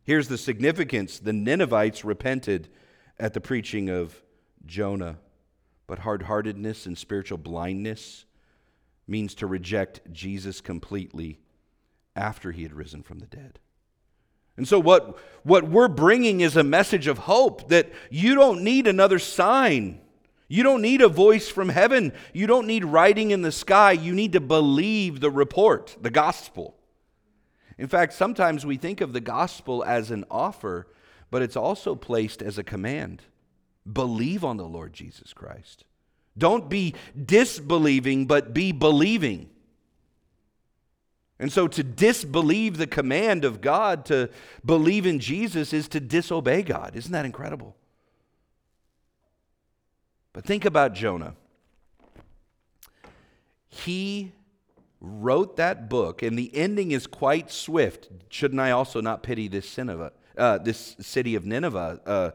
Here's 0.03 0.27
the 0.27 0.37
significance 0.37 1.19
the 1.19 1.33
Ninevites 1.33 2.05
repented 2.05 2.69
at 3.19 3.33
the 3.33 3.41
preaching 3.41 3.89
of 3.89 4.21
Jonah, 4.65 5.17
but 5.87 5.99
hard 5.99 6.23
heartedness 6.23 6.85
and 6.85 6.97
spiritual 6.97 7.39
blindness 7.39 8.25
means 9.07 9.35
to 9.35 9.47
reject 9.47 10.01
Jesus 10.11 10.61
completely 10.61 11.39
after 12.15 12.51
he 12.51 12.63
had 12.63 12.73
risen 12.73 13.03
from 13.03 13.19
the 13.19 13.27
dead. 13.27 13.59
And 14.57 14.67
so, 14.67 14.79
what, 14.79 15.19
what 15.43 15.65
we're 15.65 15.89
bringing 15.89 16.41
is 16.41 16.55
a 16.55 16.63
message 16.63 17.07
of 17.07 17.19
hope 17.19 17.67
that 17.69 17.91
you 18.09 18.35
don't 18.35 18.63
need 18.63 18.87
another 18.87 19.19
sign. 19.19 19.99
You 20.47 20.63
don't 20.63 20.81
need 20.81 21.01
a 21.01 21.09
voice 21.09 21.49
from 21.49 21.69
heaven. 21.69 22.13
You 22.31 22.47
don't 22.47 22.67
need 22.67 22.85
writing 22.85 23.31
in 23.31 23.41
the 23.41 23.51
sky. 23.51 23.91
You 23.91 24.13
need 24.13 24.33
to 24.33 24.39
believe 24.39 25.19
the 25.19 25.31
report, 25.31 25.97
the 26.01 26.11
gospel. 26.11 26.75
In 27.77 27.87
fact, 27.87 28.13
sometimes 28.13 28.65
we 28.65 28.77
think 28.77 29.01
of 29.01 29.11
the 29.11 29.19
gospel 29.19 29.83
as 29.83 30.11
an 30.11 30.23
offer, 30.31 30.87
but 31.29 31.41
it's 31.41 31.57
also 31.57 31.95
placed 31.95 32.41
as 32.41 32.57
a 32.57 32.63
command. 32.63 33.23
Believe 33.91 34.45
on 34.45 34.57
the 34.57 34.67
Lord 34.67 34.93
Jesus 34.93 35.33
Christ. 35.33 35.83
Don't 36.37 36.69
be 36.69 36.95
disbelieving, 37.25 38.25
but 38.25 38.53
be 38.53 38.71
believing. 38.71 39.49
And 41.39 41.51
so 41.51 41.67
to 41.67 41.83
disbelieve 41.83 42.77
the 42.77 42.87
command 42.87 43.43
of 43.43 43.61
God 43.61 44.05
to 44.05 44.29
believe 44.63 45.05
in 45.05 45.19
Jesus 45.19 45.73
is 45.73 45.87
to 45.89 45.99
disobey 45.99 46.61
God. 46.61 46.95
Isn't 46.95 47.11
that 47.11 47.25
incredible? 47.25 47.75
But 50.31 50.45
think 50.45 50.65
about 50.65 50.93
Jonah. 50.93 51.35
He 53.67 54.31
wrote 55.01 55.57
that 55.57 55.89
book, 55.89 56.23
and 56.23 56.37
the 56.37 56.55
ending 56.55 56.91
is 56.91 57.07
quite 57.07 57.51
swift. 57.51 58.09
Shouldn't 58.29 58.59
I 58.59 58.71
also 58.71 59.01
not 59.01 59.23
pity 59.23 59.47
this, 59.47 59.77
Nineveh, 59.77 60.13
uh, 60.37 60.57
this 60.57 60.95
city 60.99 61.35
of 61.35 61.45
Nineveh? 61.45 62.01
Uh, 62.05 62.31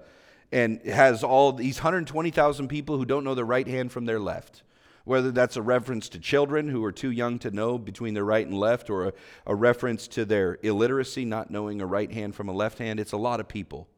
and 0.53 0.83
has 0.83 1.23
all 1.23 1.53
these 1.53 1.79
120,000 1.79 2.69
people 2.69 2.97
who 2.97 3.05
don't 3.05 3.25
know 3.25 3.35
their 3.35 3.45
right 3.45 3.69
hand 3.69 3.93
from 3.93 4.05
their 4.07 4.21
left 4.21 4.63
whether 5.05 5.31
that's 5.31 5.57
a 5.57 5.63
reference 5.63 6.09
to 6.11 6.19
children 6.19 6.69
who 6.69 6.85
are 6.85 6.93
too 6.93 7.11
young 7.11 7.39
to 7.39 7.51
know 7.51 7.79
between 7.79 8.15
their 8.15 8.25
right 8.25 8.47
and 8.47 8.57
left, 8.57 8.91
or 8.91 9.07
a, 9.07 9.13
a 9.47 9.55
reference 9.55 10.07
to 10.09 10.25
their 10.25 10.59
illiteracy, 10.63 11.25
not 11.25 11.51
knowing 11.51 11.81
a 11.81 11.87
right 11.87 12.13
hand 12.13 12.35
from 12.35 12.49
a 12.49 12.53
left 12.53 12.79
hand. 12.79 13.01
It's 13.01 13.13
a 13.13 13.17
lot 13.17 13.41
of 13.41 13.49
people. 13.49 13.89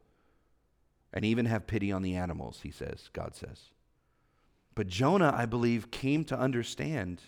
And 1.13 1.23
even 1.23 1.45
have 1.45 1.67
pity 1.67 1.91
on 1.91 2.01
the 2.01 2.15
animals, 2.15 2.61
he 2.63 2.71
says, 2.71 3.09
God 3.13 3.35
says. 3.35 3.69
But 4.75 4.87
Jonah, 4.87 5.31
I 5.35 5.45
believe, 5.45 5.91
came 5.91 6.23
to 6.25 6.39
understand 6.39 7.21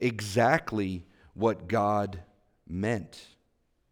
exactly 0.00 1.06
what 1.34 1.68
God 1.68 2.20
meant 2.66 3.24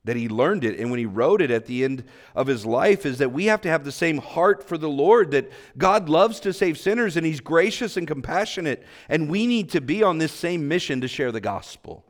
that 0.05 0.17
he 0.17 0.29
learned 0.29 0.65
it 0.65 0.79
and 0.81 0.91
when 0.91 0.99
he 0.99 1.07
wrote 1.07 1.41
it 1.41 1.51
at 1.51 1.67
the 1.67 1.85
end 1.85 2.05
of 2.35 2.49
his 2.49 2.67
life 2.67 3.07
is 3.07 3.19
that 3.19 3.33
we 3.33 3.47
have 3.47 3.61
to 3.61 3.69
have 3.69 3.85
the 3.85 3.93
same 3.93 4.19
heart 4.19 4.67
for 4.67 4.77
the 4.77 4.89
Lord 4.89 5.31
that 5.31 5.51
God 5.79 6.09
loves 6.09 6.41
to 6.41 6.53
save 6.53 6.79
sinners 6.79 7.17
and 7.17 7.25
he's 7.25 7.41
gracious 7.41 7.97
and 7.97 8.07
compassionate 8.07 8.85
and 9.09 9.31
we 9.31 9.47
need 9.47 9.71
to 9.71 9.81
be 9.81 10.03
on 10.03 10.19
this 10.19 10.33
same 10.33 10.67
mission 10.67 11.01
to 11.01 11.09
share 11.09 11.31
the 11.31 11.41
gospel. 11.41 12.05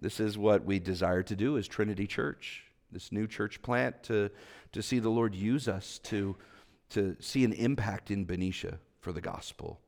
This 0.00 0.18
is 0.18 0.36
what 0.36 0.64
we 0.64 0.80
desire 0.80 1.22
to 1.22 1.36
do 1.36 1.56
as 1.56 1.68
Trinity 1.68 2.06
Church, 2.06 2.64
this 2.90 3.12
new 3.12 3.26
church 3.26 3.62
plant 3.62 4.02
to 4.04 4.30
to 4.72 4.82
see 4.82 4.98
the 4.98 5.08
Lord 5.08 5.36
use 5.36 5.68
us 5.68 6.00
to 6.04 6.36
to 6.90 7.16
see 7.20 7.44
an 7.44 7.52
impact 7.52 8.10
in 8.10 8.24
Benicia 8.24 8.78
for 9.00 9.12
the 9.12 9.20
gospel. 9.20 9.80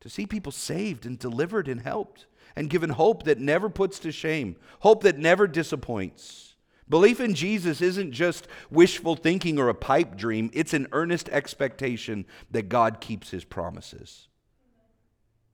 To 0.00 0.08
see 0.08 0.26
people 0.26 0.52
saved 0.52 1.06
and 1.06 1.18
delivered 1.18 1.68
and 1.68 1.80
helped 1.80 2.26
and 2.56 2.70
given 2.70 2.90
hope 2.90 3.24
that 3.24 3.38
never 3.38 3.68
puts 3.68 3.98
to 4.00 4.12
shame, 4.12 4.56
hope 4.80 5.02
that 5.02 5.18
never 5.18 5.46
disappoints. 5.46 6.51
Belief 6.92 7.20
in 7.20 7.32
Jesus 7.32 7.80
isn't 7.80 8.12
just 8.12 8.46
wishful 8.70 9.16
thinking 9.16 9.58
or 9.58 9.70
a 9.70 9.74
pipe 9.74 10.14
dream, 10.14 10.50
it's 10.52 10.74
an 10.74 10.88
earnest 10.92 11.30
expectation 11.30 12.26
that 12.50 12.68
God 12.68 13.00
keeps 13.00 13.30
his 13.30 13.44
promises. 13.44 14.28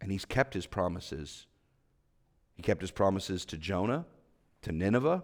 And 0.00 0.10
he's 0.10 0.24
kept 0.24 0.52
his 0.52 0.66
promises. 0.66 1.46
He 2.56 2.62
kept 2.64 2.80
his 2.80 2.90
promises 2.90 3.44
to 3.44 3.56
Jonah, 3.56 4.04
to 4.62 4.72
Nineveh. 4.72 5.22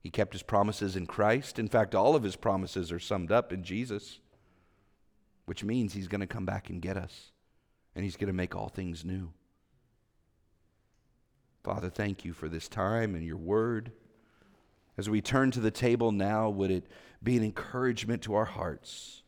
He 0.00 0.08
kept 0.08 0.32
his 0.32 0.42
promises 0.42 0.96
in 0.96 1.04
Christ. 1.04 1.58
In 1.58 1.68
fact, 1.68 1.94
all 1.94 2.16
of 2.16 2.22
his 2.22 2.34
promises 2.34 2.90
are 2.90 2.98
summed 2.98 3.30
up 3.30 3.52
in 3.52 3.62
Jesus, 3.62 4.20
which 5.44 5.62
means 5.62 5.92
he's 5.92 6.08
going 6.08 6.22
to 6.22 6.26
come 6.26 6.46
back 6.46 6.70
and 6.70 6.80
get 6.80 6.96
us, 6.96 7.30
and 7.94 8.04
he's 8.04 8.16
going 8.16 8.28
to 8.28 8.32
make 8.32 8.56
all 8.56 8.70
things 8.70 9.04
new. 9.04 9.34
Father, 11.62 11.90
thank 11.90 12.24
you 12.24 12.32
for 12.32 12.48
this 12.48 12.68
time 12.68 13.14
and 13.14 13.22
your 13.22 13.36
word. 13.36 13.92
As 14.96 15.10
we 15.10 15.20
turn 15.20 15.50
to 15.52 15.60
the 15.60 15.70
table 15.70 16.12
now, 16.12 16.48
would 16.48 16.70
it 16.70 16.86
be 17.22 17.36
an 17.36 17.44
encouragement 17.44 18.22
to 18.22 18.34
our 18.34 18.44
hearts? 18.44 19.22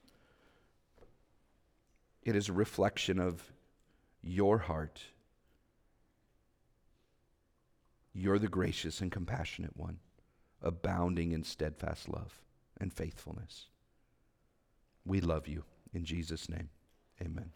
It 2.22 2.36
is 2.36 2.48
a 2.48 2.52
reflection 2.52 3.18
of 3.18 3.52
your 4.22 4.58
heart. 4.58 5.00
You're 8.12 8.38
the 8.38 8.48
gracious 8.48 9.00
and 9.00 9.12
compassionate 9.12 9.76
one, 9.76 9.98
abounding 10.62 11.32
in 11.32 11.44
steadfast 11.44 12.08
love 12.08 12.40
and 12.78 12.92
faithfulness. 12.92 13.66
We 15.04 15.20
love 15.20 15.46
you. 15.46 15.64
In 15.92 16.04
Jesus' 16.04 16.48
name, 16.48 16.68
amen. 17.20 17.52